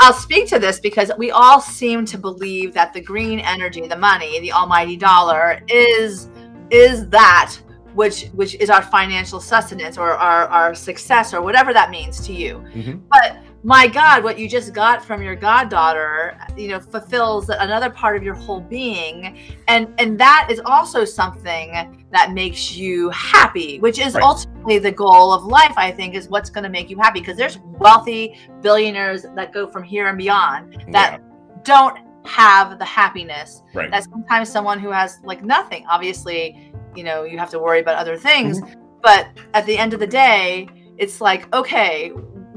[0.00, 3.96] I'll, speak to this because we all seem to believe that the green energy, the
[3.96, 6.30] money, the almighty dollar is
[6.70, 7.54] is that
[7.92, 12.32] which which is our financial sustenance or our, our success or whatever that means to
[12.32, 12.64] you.
[12.74, 13.02] Mhm.
[13.08, 18.14] But my God, what you just got from your goddaughter, you know, fulfills another part
[18.14, 19.38] of your whole being.
[19.68, 24.22] And and that is also something that makes you happy, which is right.
[24.22, 27.20] ultimately the goal of life, I think, is what's going to make you happy.
[27.20, 31.62] Because there's wealthy billionaires that go from here and beyond that yeah.
[31.62, 33.90] don't have the happiness right.
[33.90, 37.96] that sometimes someone who has like nothing, obviously, you know, you have to worry about
[37.96, 38.60] other things.
[38.60, 38.80] Mm-hmm.
[39.02, 42.12] But at the end of the day, it's like, okay,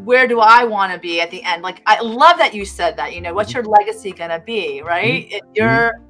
[0.08, 1.64] where do I want to be at the end?
[1.64, 3.14] Like, I love that you said that.
[3.14, 5.26] You know, what's your legacy going to be, right?
[5.26, 5.36] Mm-hmm.
[5.36, 6.02] If you're,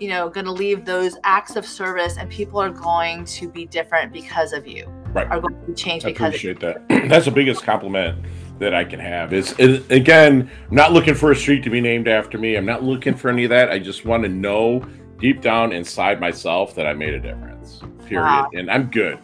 [0.00, 3.66] you know, going to leave those acts of service and people are going to be
[3.66, 5.30] different because of you, right?
[5.30, 6.88] Are going to change I because appreciate that.
[7.10, 8.24] That's the biggest compliment
[8.58, 9.34] that I can have.
[9.34, 12.56] Is, is again, I'm not looking for a street to be named after me.
[12.56, 13.70] I'm not looking for any of that.
[13.70, 14.82] I just want to know
[15.18, 17.82] deep down inside myself that I made a difference.
[18.06, 18.24] Period.
[18.24, 18.48] Wow.
[18.54, 19.18] And I'm good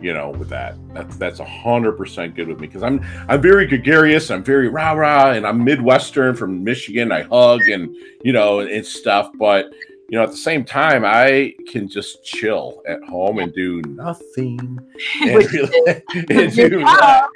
[0.00, 0.76] you know, with that.
[0.94, 4.30] That's that's a hundred percent good with me because I'm I'm very gregarious.
[4.30, 7.12] I'm very rah rah, and I'm Midwestern from Michigan.
[7.12, 9.72] I hug and you know and stuff, but
[10.10, 14.58] you know, at the same time, I can just chill at home and do nothing
[15.22, 17.30] and, really, and do relax,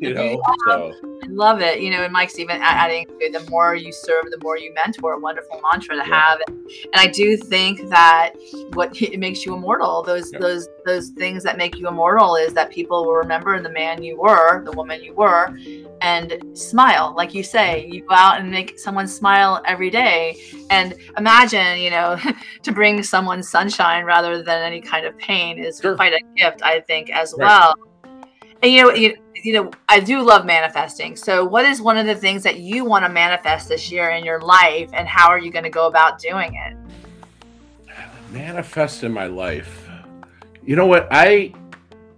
[0.00, 0.40] you know.
[0.66, 0.94] So.
[1.22, 1.82] I love it.
[1.82, 5.12] You know, and Mike's even adding the more you serve, the more you mentor.
[5.12, 6.18] A wonderful mantra to yeah.
[6.18, 6.38] have.
[6.48, 8.32] And I do think that
[8.72, 10.38] what it makes you immortal, those yeah.
[10.38, 14.18] those those things that make you immortal, is that people will remember the man you
[14.18, 15.54] were, the woman you were,
[16.00, 17.12] and smile.
[17.14, 20.40] Like you say, you go out and make someone smile every day.
[20.70, 22.13] And imagine, you know,
[22.62, 25.96] to bring someone sunshine rather than any kind of pain is sure.
[25.96, 27.46] quite a gift, I think, as right.
[27.46, 27.74] well.
[28.62, 31.16] And you know, you, you know, I do love manifesting.
[31.16, 34.24] So, what is one of the things that you want to manifest this year in
[34.24, 36.76] your life, and how are you going to go about doing it?
[38.32, 39.88] Manifest in my life.
[40.64, 41.08] You know what?
[41.10, 41.52] I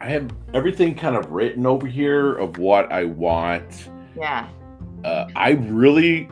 [0.01, 3.89] I have everything kind of written over here of what I want.
[4.17, 4.49] Yeah.
[5.05, 6.29] Uh, I really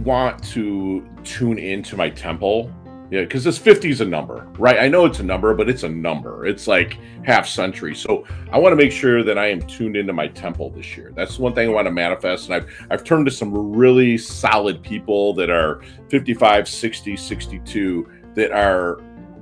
[0.00, 2.70] want to tune into my temple
[3.10, 4.80] yeah, because this 50 is a number, right?
[4.80, 6.44] I know it's a number, but it's a number.
[6.44, 7.94] It's like half century.
[7.94, 11.12] So I want to make sure that I am tuned into my temple this year.
[11.14, 12.46] That's one thing I want to manifest.
[12.46, 18.50] And I've, I've turned to some really solid people that are 55, 60, 62 that
[18.50, 18.94] are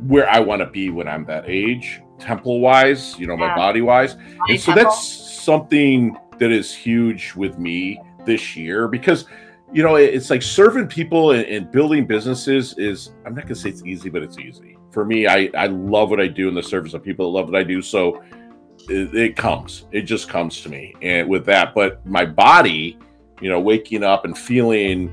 [0.06, 3.48] where I want to be when I'm that age, temple wise, you know, yeah.
[3.48, 4.16] my body wise.
[4.48, 5.06] And so that's
[5.42, 9.26] something that is huge with me this year because
[9.74, 13.60] you know, it's like serving people and, and, building businesses is, I'm not going to
[13.60, 14.78] say it's easy, but it's easy.
[14.92, 17.50] For me, I, I love what I do in the service of people that love
[17.50, 17.82] what I do.
[17.82, 18.22] So
[18.88, 20.94] it, it comes, it just comes to me.
[21.02, 22.96] And with that, but my body,
[23.40, 25.12] you know, waking up and feeling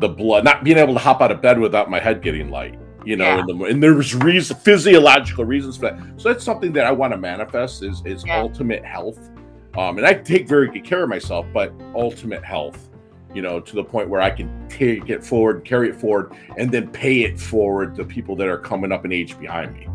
[0.00, 2.80] the blood, not being able to hop out of bed without my head getting light,
[3.04, 3.44] you know, yeah.
[3.46, 6.20] the, and there's reason, physiological reasons for that.
[6.20, 8.40] So that's something that I want to manifest is, is yeah.
[8.40, 9.30] ultimate health.
[9.78, 12.89] Um, and I take very good care of myself, but ultimate health
[13.34, 16.70] you know, to the point where I can take it forward, carry it forward, and
[16.70, 19.86] then pay it forward to people that are coming up in age behind me.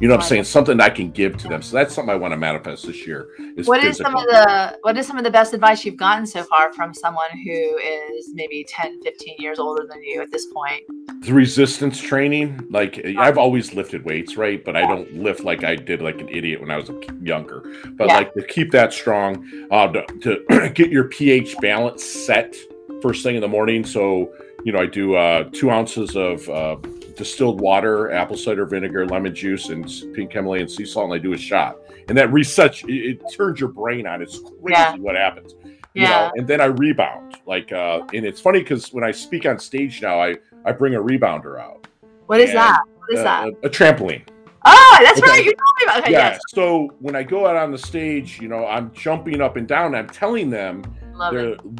[0.00, 0.44] You know what I'm saying?
[0.44, 1.60] Something I can give to them.
[1.60, 3.28] So that's something I want to manifest this year.
[3.58, 6.26] Is what is some of the what is some of the best advice you've gotten
[6.26, 10.46] so far from someone who is maybe 10, 15 years older than you at this
[10.46, 10.84] point?
[11.20, 12.66] The resistance training.
[12.70, 14.64] Like I've always lifted weights, right?
[14.64, 17.62] But I don't lift like I did like an idiot when I was younger.
[17.90, 18.16] But yeah.
[18.16, 22.56] like to keep that strong, uh, to, to get your pH balance set
[23.02, 23.84] first thing in the morning.
[23.84, 24.32] So,
[24.64, 26.76] you know, I do uh, two ounces of uh,
[27.16, 29.84] distilled water, apple cider vinegar, lemon juice, and
[30.14, 31.76] pink Himalayan sea salt, and I do a shot.
[32.08, 34.22] And that resets, it, it turns your brain on.
[34.22, 34.96] It's crazy yeah.
[34.96, 35.54] what happens.
[35.94, 36.08] You yeah.
[36.08, 36.32] Know?
[36.36, 37.38] And then I rebound.
[37.46, 40.94] Like, uh, and it's funny because when I speak on stage now, I, I bring
[40.94, 41.86] a rebounder out.
[42.26, 42.80] What is and, that?
[42.98, 43.48] What is that?
[43.48, 44.22] A, a trampoline.
[44.64, 45.30] Oh, that's okay.
[45.30, 45.44] right.
[45.44, 45.98] You told me about.
[46.00, 46.30] Okay, yeah.
[46.30, 46.40] Yes.
[46.50, 49.94] So when I go out on the stage, you know, I'm jumping up and down.
[49.94, 50.84] I'm telling them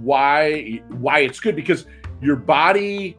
[0.03, 1.87] why why it's good because
[2.21, 3.17] your body,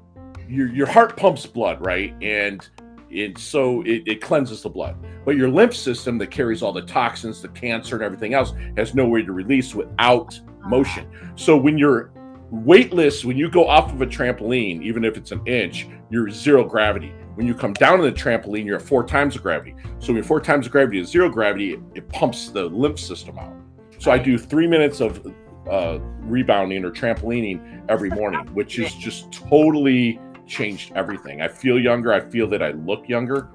[0.48, 2.68] your your heart pumps blood, right, and
[3.12, 4.96] and so it, it cleanses the blood.
[5.26, 8.96] But your lymph system that carries all the toxins, the cancer, and everything else has
[8.96, 10.68] no way to release without ah.
[10.68, 11.08] motion.
[11.36, 12.12] So when you're
[12.52, 16.64] weightless, when you go off of a trampoline, even if it's an inch, you're zero
[16.64, 17.14] gravity.
[17.36, 19.74] When you come down on the trampoline, you're at four times the gravity.
[20.00, 23.40] So when four times the gravity is zero gravity, it, it pumps the lymph system
[23.40, 23.54] out.
[24.00, 25.26] So I do three minutes of
[25.70, 31.42] uh, rebounding or trampolining every morning, which is just totally changed everything.
[31.42, 32.14] I feel younger.
[32.14, 33.50] I feel that I look younger,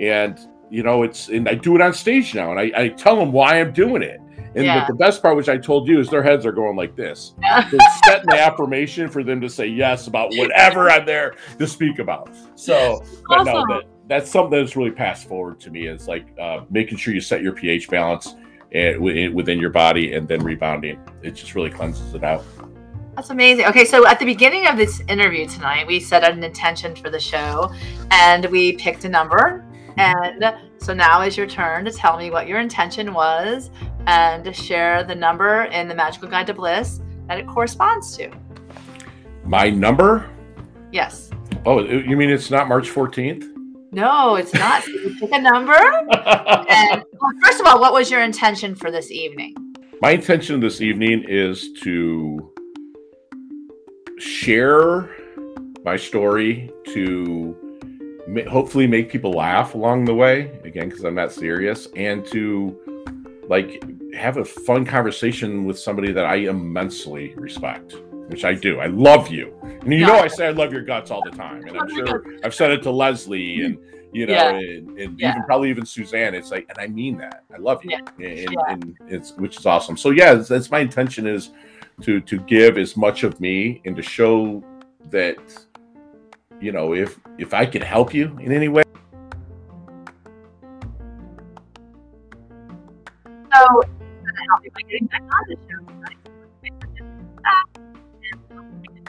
[0.00, 0.38] and
[0.70, 3.32] you know, it's and I do it on stage now, and I, I tell them
[3.32, 4.20] why I'm doing it.
[4.54, 4.86] And yeah.
[4.86, 7.34] the best part, which I told you, is their heads are going like this.
[7.40, 11.98] They're setting the affirmation for them to say yes about whatever I'm there to speak
[11.98, 12.30] about.
[12.54, 15.86] So, but no, that, that's something that's really passed forward to me.
[15.86, 18.34] Is like uh, making sure you set your pH balance
[18.72, 21.00] and within your body and then rebounding.
[21.22, 22.44] It just really cleanses it out.
[23.16, 23.64] That's amazing.
[23.66, 27.18] Okay, so at the beginning of this interview tonight, we set an intention for the
[27.18, 27.72] show
[28.10, 29.64] and we picked a number.
[29.96, 33.70] And so now is your turn to tell me what your intention was
[34.06, 38.30] and to share the number in the Magical Guide to Bliss that it corresponds to.
[39.44, 40.30] My number?
[40.92, 41.30] Yes.
[41.66, 43.52] Oh, you mean it's not March 14th?
[43.90, 44.84] No, it's not.
[44.84, 45.72] So you pick a number.
[45.72, 49.54] and well, first of all, what was your intention for this evening?
[50.00, 52.52] My intention this evening is to
[54.18, 55.08] share
[55.84, 57.56] my story to
[58.48, 62.76] hopefully make people laugh along the way again because i'm not serious and to
[63.48, 63.82] like
[64.14, 67.94] have a fun conversation with somebody that i immensely respect
[68.28, 68.80] which i do.
[68.80, 69.54] I love you.
[69.62, 70.06] And you yeah.
[70.06, 72.70] know i say i love your guts all the time and i'm sure i've said
[72.70, 73.78] it to leslie and
[74.12, 74.50] you know yeah.
[74.50, 75.30] and, and yeah.
[75.30, 76.34] even probably even suzanne.
[76.34, 77.44] It's like and i mean that.
[77.52, 77.96] I love you.
[78.18, 79.96] And, and, it's which is awesome.
[79.96, 81.50] So yeah that's my intention is
[82.02, 84.62] to to give as much of me and to show
[85.10, 85.38] that
[86.60, 88.82] you know if if I can help you in any way.
[93.54, 93.82] So,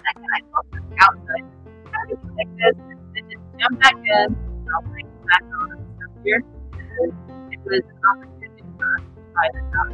[0.10, 1.46] help you by getting back on the show tonight.
[1.90, 2.76] Outside, like this,
[3.16, 4.28] and just jump back in.
[4.76, 5.68] I'll bring you back on
[6.24, 6.44] here.
[7.52, 9.92] It was an opportunity for us to try this out.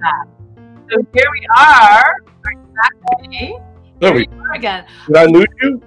[0.00, 0.26] That.
[0.90, 2.08] So here we are.
[2.50, 3.54] Exactly.
[4.00, 4.86] There we are again.
[5.06, 5.82] Did I lose you?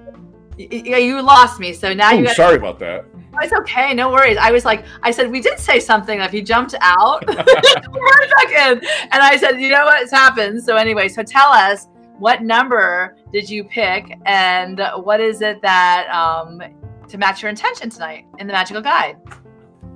[0.57, 1.73] Yeah, you lost me.
[1.73, 2.23] So now Ooh, you.
[2.25, 3.05] Gotta, sorry about that.
[3.33, 4.37] Oh, it's okay, no worries.
[4.37, 6.19] I was like, I said we did say something.
[6.19, 8.79] If you jumped out, right back in,
[9.11, 10.63] and I said, you know what's happened.
[10.63, 11.87] So anyway, so tell us
[12.19, 16.61] what number did you pick, and what is it that um,
[17.07, 19.17] to match your intention tonight in the magical guide?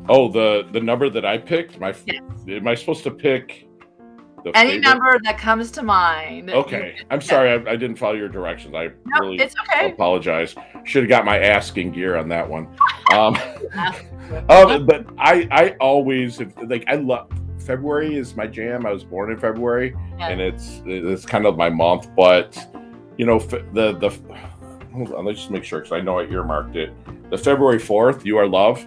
[0.09, 1.79] Oh, the the number that I picked.
[1.79, 2.21] My yes.
[2.47, 3.67] am I supposed to pick?
[4.55, 4.81] Any favorite?
[4.81, 6.49] number that comes to mind.
[6.51, 6.97] Okay.
[7.09, 7.49] I'm sorry.
[7.49, 8.73] I, I, didn't follow your directions.
[8.75, 9.91] I no, really it's okay.
[9.91, 10.55] apologize.
[10.85, 12.67] Should have got my asking gear on that one.
[13.13, 13.37] Um,
[14.49, 17.31] um, but I, I always, like, I love
[17.67, 18.85] February is my jam.
[18.85, 20.29] I was born in February yeah.
[20.29, 22.57] and it's, it's kind of my month, but
[23.17, 24.09] you know, the, the,
[24.93, 26.93] hold on, let's just make sure because I know I earmarked it.
[27.29, 28.85] The February 4th, You Are Love.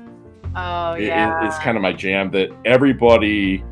[0.56, 1.44] Oh, yeah.
[1.44, 3.62] It, it's kind of my jam that everybody,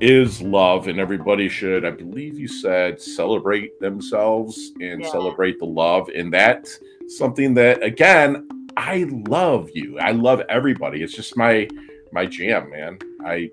[0.00, 5.08] is love and everybody should i believe you said celebrate themselves and yeah.
[5.08, 11.14] celebrate the love and that's something that again i love you i love everybody it's
[11.14, 11.68] just my
[12.10, 13.48] my jam man i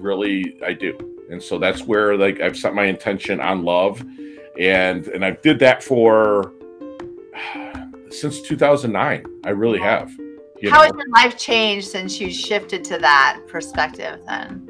[0.00, 0.96] really i do
[1.30, 4.04] and so that's where like i've set my intention on love
[4.58, 6.52] and and i did that for
[8.10, 10.10] since 2009 i really have
[10.70, 10.82] how know?
[10.82, 14.66] has your life changed since you shifted to that perspective then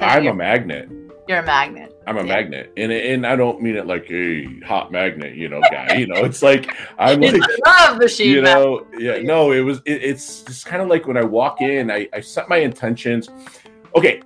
[0.00, 0.88] I'm a magnet.
[1.26, 1.94] You're a magnet.
[2.06, 2.26] I'm a yeah.
[2.26, 5.96] magnet, and and I don't mean it like a hot magnet, you know, guy.
[5.96, 8.30] you know, it's like I'm like love machine.
[8.30, 9.18] You know, yeah.
[9.18, 9.78] No, it was.
[9.84, 13.28] It, it's just kind of like when I walk in, I I set my intentions.
[13.94, 14.22] Okay,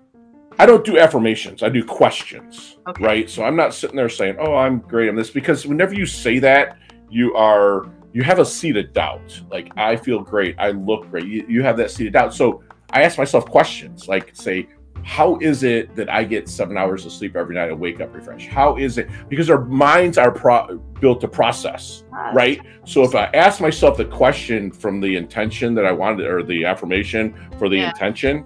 [0.59, 1.63] I don't do affirmations.
[1.63, 2.79] I do questions.
[2.87, 3.05] Okay.
[3.05, 3.31] Right.
[3.31, 6.39] So I'm not sitting there saying, "Oh, I'm great on this," because whenever you say
[6.41, 6.79] that,
[7.11, 9.41] you are you have a seed of doubt.
[9.51, 10.57] Like I feel great.
[10.59, 11.27] I look great.
[11.27, 12.35] You, you have that seed of doubt.
[12.35, 14.69] So I ask myself questions like, say,
[15.05, 18.15] how is it that I get seven hours of sleep every night and wake up
[18.15, 18.49] refreshed?
[18.49, 19.09] How is it?
[19.29, 22.61] Because our minds are pro- built to process, right?
[22.85, 26.65] So if I ask myself the question from the intention that I wanted, or the
[26.65, 27.89] affirmation for the yeah.
[27.89, 28.45] intention,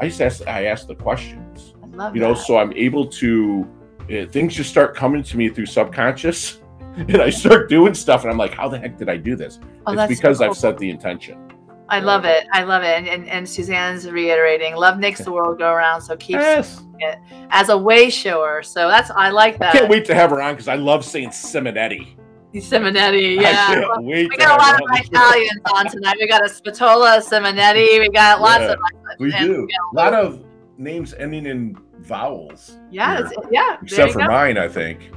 [0.00, 1.74] I just ask, I ask the questions.
[1.82, 2.28] I love you that.
[2.28, 3.66] know, so I'm able to,
[4.10, 6.60] uh, things just start coming to me through subconscious.
[6.96, 9.60] And I start doing stuff, and I'm like, "How the heck did I do this?"
[9.86, 10.48] Oh, it's because cool.
[10.48, 11.46] I've set the intention.
[11.88, 12.46] I love it.
[12.52, 12.98] I love it.
[12.98, 16.00] And, and, and Suzanne's reiterating, love makes the world go around.
[16.00, 16.82] So keep yes.
[16.98, 17.18] it
[17.50, 18.62] as a way shower.
[18.62, 19.74] So that's, I like that.
[19.74, 22.16] I can't wait to have her on because I love saying Simonetti.
[22.54, 23.98] Simonetti, yeah.
[23.98, 26.16] we got a lot of Italians on tonight.
[26.18, 28.00] We got a Spatola, Simonetti.
[28.00, 28.78] We got lots yeah, of.
[29.18, 29.68] We do.
[29.92, 30.44] A lot of
[30.78, 32.78] names ending in vowels.
[32.90, 33.76] Yeah, yeah.
[33.82, 34.26] Except for go.
[34.26, 35.10] mine, I think.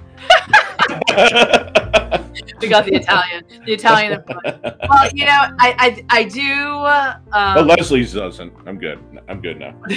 [2.62, 4.24] We got the Italian, the Italian.
[4.28, 6.86] well, you know, I I, I do.
[7.34, 8.54] Um, but Leslie's doesn't.
[8.66, 9.00] I'm good.
[9.28, 9.76] I'm good now.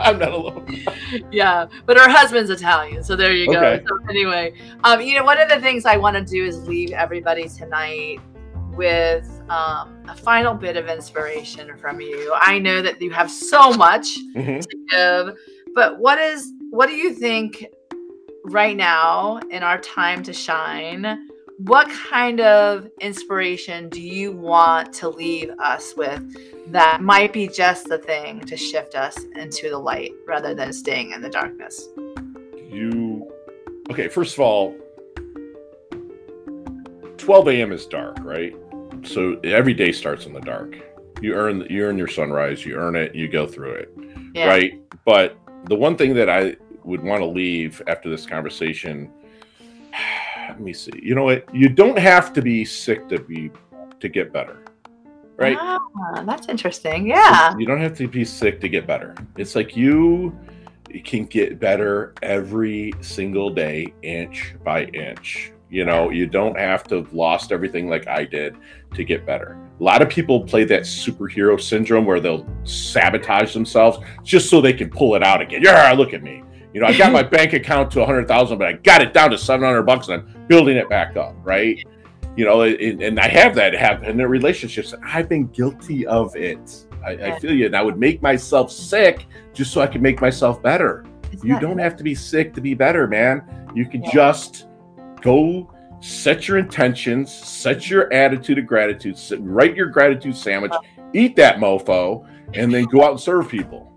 [0.00, 0.84] I'm not alone.
[1.30, 3.58] Yeah, but her husband's Italian, so there you go.
[3.58, 3.84] Okay.
[3.86, 4.54] So anyway,
[4.84, 8.18] um, you know, one of the things I want to do is leave everybody tonight
[8.76, 12.32] with um, a final bit of inspiration from you.
[12.40, 14.60] I know that you have so much mm-hmm.
[14.60, 15.36] to give,
[15.74, 17.66] but what is what do you think
[18.50, 21.28] right now in our time to shine?
[21.58, 26.22] what kind of inspiration do you want to leave us with
[26.70, 31.10] that might be just the thing to shift us into the light rather than staying
[31.10, 31.88] in the darkness?
[32.70, 33.28] You
[33.90, 34.76] okay, first of all,
[37.16, 37.72] 12 a.m.
[37.72, 38.54] is dark, right?
[39.02, 40.76] So every day starts in the dark.
[41.20, 43.92] You earn you earn your sunrise, you earn it, you go through it.
[44.32, 44.46] Yeah.
[44.46, 44.80] Right?
[45.04, 49.10] But the one thing that I would want to leave after this conversation
[50.48, 50.92] let me see.
[51.02, 51.52] You know what?
[51.54, 53.50] You don't have to be sick to be
[54.00, 54.64] to get better.
[55.36, 55.56] Right?
[55.60, 57.06] Ah, that's interesting.
[57.06, 57.56] Yeah.
[57.56, 59.14] You don't have to be sick to get better.
[59.36, 60.36] It's like you
[61.04, 65.52] can get better every single day, inch by inch.
[65.70, 68.56] You know, you don't have to have lost everything like I did
[68.94, 69.58] to get better.
[69.78, 74.72] A lot of people play that superhero syndrome where they'll sabotage themselves just so they
[74.72, 75.60] can pull it out again.
[75.62, 76.42] Yeah, look at me.
[76.74, 79.38] You know, I got my bank account to 100,000, but I got it down to
[79.38, 81.82] 700 bucks and I'm building it back up, right?
[82.36, 84.94] You know, and, and I have that happen in their relationships.
[85.04, 86.86] I've been guilty of it.
[87.04, 87.66] I, I feel you.
[87.66, 91.04] And I would make myself sick just so I could make myself better.
[91.42, 93.70] You don't have to be sick to be better, man.
[93.74, 94.12] You can Yeah.
[94.12, 94.66] just
[95.20, 100.72] go set your intentions, set your attitude of gratitude, sit, write your gratitude sandwich,
[101.12, 103.92] eat that mofo, and then go out and serve people.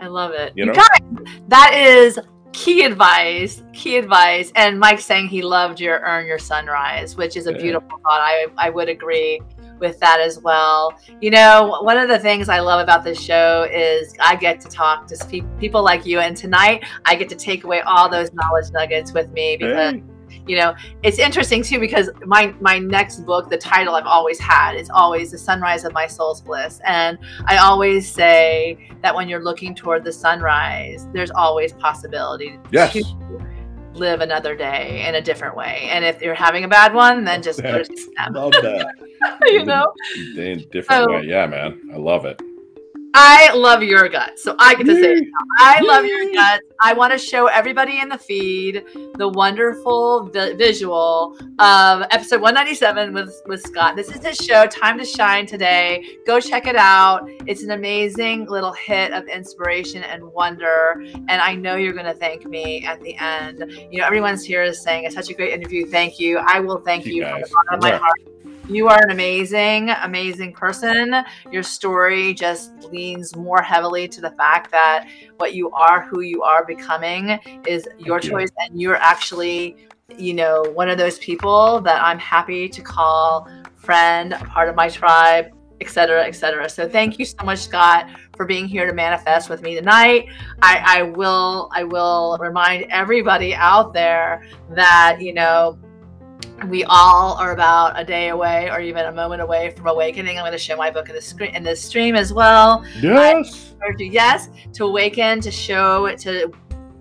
[0.00, 0.52] I love it.
[0.56, 0.74] You You know?
[0.74, 2.18] guys, that is
[2.52, 3.62] key advice.
[3.72, 4.50] Key advice.
[4.56, 7.58] And Mike saying he loved your earn your sunrise, which is a Yeah.
[7.58, 8.20] beautiful thought.
[8.20, 9.40] I I would agree
[9.78, 10.94] with that as well.
[11.20, 14.68] You know, one of the things I love about this show is I get to
[14.68, 18.32] talk to pe- people like you, and tonight I get to take away all those
[18.32, 20.02] knowledge nuggets with me because Hey.
[20.46, 24.74] You know it's interesting too because my my next book the title i've always had
[24.74, 29.42] is always the sunrise of my soul's bliss and i always say that when you're
[29.42, 32.92] looking toward the sunrise there's always possibility Yes.
[32.92, 33.04] to
[33.94, 37.42] live another day in a different way and if you're having a bad one then
[37.42, 38.92] just go to I them, love that.
[39.46, 39.92] you know
[40.36, 41.22] In a different So- way.
[41.24, 41.80] Yeah, man.
[41.92, 42.40] I love it.
[43.18, 44.42] I love your guts.
[44.44, 46.62] So I get to say, it I love your guts.
[46.82, 53.14] I want to show everybody in the feed the wonderful vi- visual of episode 197
[53.14, 53.96] with, with Scott.
[53.96, 56.04] This is his show, Time to Shine Today.
[56.26, 57.26] Go check it out.
[57.46, 61.02] It's an amazing little hit of inspiration and wonder.
[61.28, 63.64] And I know you're going to thank me at the end.
[63.90, 65.86] You know, everyone's here is saying it's such a great interview.
[65.86, 66.36] Thank you.
[66.46, 67.98] I will thank Thank you, you from the bottom of my Yeah.
[67.98, 68.20] heart.
[68.68, 71.14] You are an amazing, amazing person.
[71.52, 76.42] Your story just leans more heavily to the fact that what you are, who you
[76.42, 78.30] are becoming, is your you.
[78.30, 78.50] choice.
[78.58, 79.76] And you're actually,
[80.18, 84.74] you know, one of those people that I'm happy to call friend, a part of
[84.74, 86.68] my tribe, et cetera, et cetera.
[86.68, 90.26] So thank you so much, Scott, for being here to manifest with me tonight.
[90.60, 95.78] I, I will, I will remind everybody out there that, you know,
[96.68, 100.38] we all are about a day away or even a moment away from awakening.
[100.38, 102.84] I'm going to show my book in the screen in this stream as well.
[103.00, 103.74] Yes.
[103.86, 106.50] Urge you, yes, to awaken, to show, it to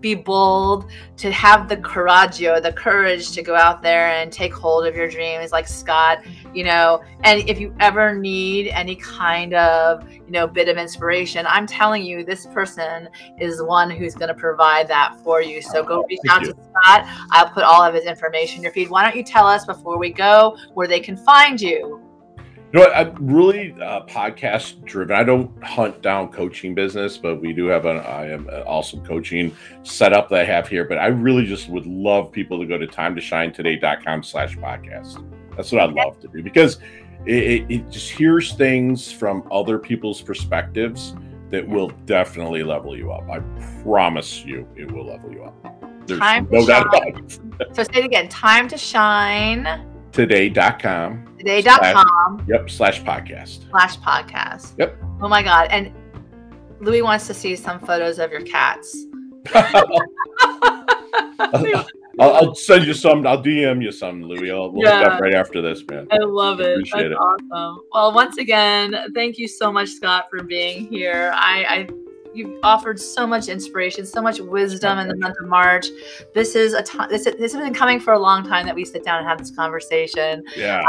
[0.06, 4.86] be bold, to have the coraggio, the courage to go out there and take hold
[4.86, 7.02] of your dreams, like Scott, you know.
[7.24, 12.06] And if you ever need any kind of, you know, bit of inspiration, I'm telling
[12.06, 15.60] you, this person is the one who's going to provide that for you.
[15.60, 16.54] So go reach Thank out you.
[16.54, 17.08] to Scott.
[17.32, 18.92] I'll put all of his information in your feed.
[18.92, 22.05] Why don't you tell us before we go where they can find you?
[22.74, 22.96] You know what?
[22.98, 25.16] I'm really uh, podcast driven.
[25.16, 29.06] I don't hunt down coaching business, but we do have an I am an awesome
[29.06, 30.84] coaching setup that I have here.
[30.84, 35.24] But I really just would love people to go to timetoshinetoday.com slash podcast.
[35.56, 36.80] That's what I'd love to do because
[37.26, 41.16] it, it, it just hears things from other people's perspectives
[41.52, 43.30] that will definitely level you up.
[43.30, 43.40] I
[43.84, 46.08] promise you, it will level you up.
[46.08, 47.10] There's Time no doubt shine.
[47.10, 47.76] about it.
[47.76, 48.28] So say it again.
[48.28, 51.36] Time to shine Today.com.
[51.38, 52.70] today.com Yep.
[52.70, 53.70] Slash podcast.
[53.70, 54.74] slash podcast.
[54.80, 54.98] Yep.
[55.22, 55.68] Oh my God.
[55.72, 55.92] And
[56.80, 59.06] Louis wants to see some photos of your cats.
[62.18, 63.28] I'll, I'll send you some.
[63.28, 64.50] I'll DM you some, Louis.
[64.52, 65.02] I'll we'll Yeah.
[65.02, 66.08] up right after this, man.
[66.12, 66.72] I love it.
[66.78, 67.18] Appreciate That's it.
[67.52, 67.84] awesome.
[67.94, 71.32] Well, once again, thank you so much, Scott, for being here.
[71.36, 71.88] I, I
[72.36, 75.88] you've offered so much inspiration, so much wisdom in the month of March.
[76.34, 77.10] This is a time.
[77.10, 79.38] This, this has been coming for a long time that we sit down and have
[79.38, 80.44] this conversation.
[80.56, 80.82] Yeah.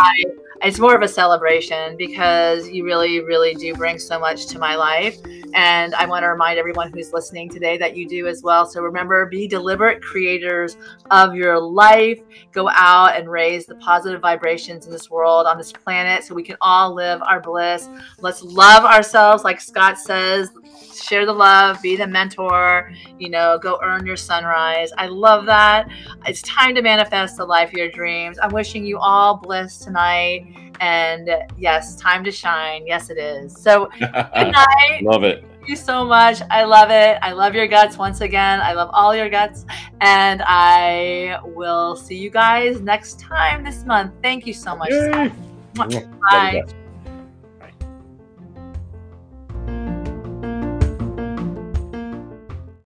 [0.63, 4.75] it's more of a celebration because you really, really do bring so much to my
[4.75, 5.17] life.
[5.55, 8.67] And I want to remind everyone who's listening today that you do as well.
[8.67, 10.77] So remember, be deliberate creators
[11.11, 12.21] of your life.
[12.53, 16.43] Go out and raise the positive vibrations in this world, on this planet, so we
[16.43, 17.89] can all live our bliss.
[18.21, 20.51] Let's love ourselves, like Scott says.
[20.95, 24.91] Share the love, be the mentor, you know, go earn your sunrise.
[24.99, 25.89] I love that.
[26.27, 28.39] It's time to manifest the life of your dreams.
[28.43, 30.47] I'm wishing you all bliss tonight.
[30.81, 32.87] And yes, time to shine.
[32.87, 33.57] Yes, it is.
[33.63, 35.01] So, good night.
[35.03, 35.45] Love it.
[35.67, 36.43] Thank you so much.
[36.51, 37.19] I love it.
[37.23, 38.61] I love your guts once again.
[38.61, 39.65] I love all your guts.
[40.01, 44.13] And I will see you guys next time this month.
[44.23, 44.91] Thank you so much.
[44.91, 45.33] Yay.
[45.75, 45.93] Mwah.
[45.93, 46.65] Love you Bye.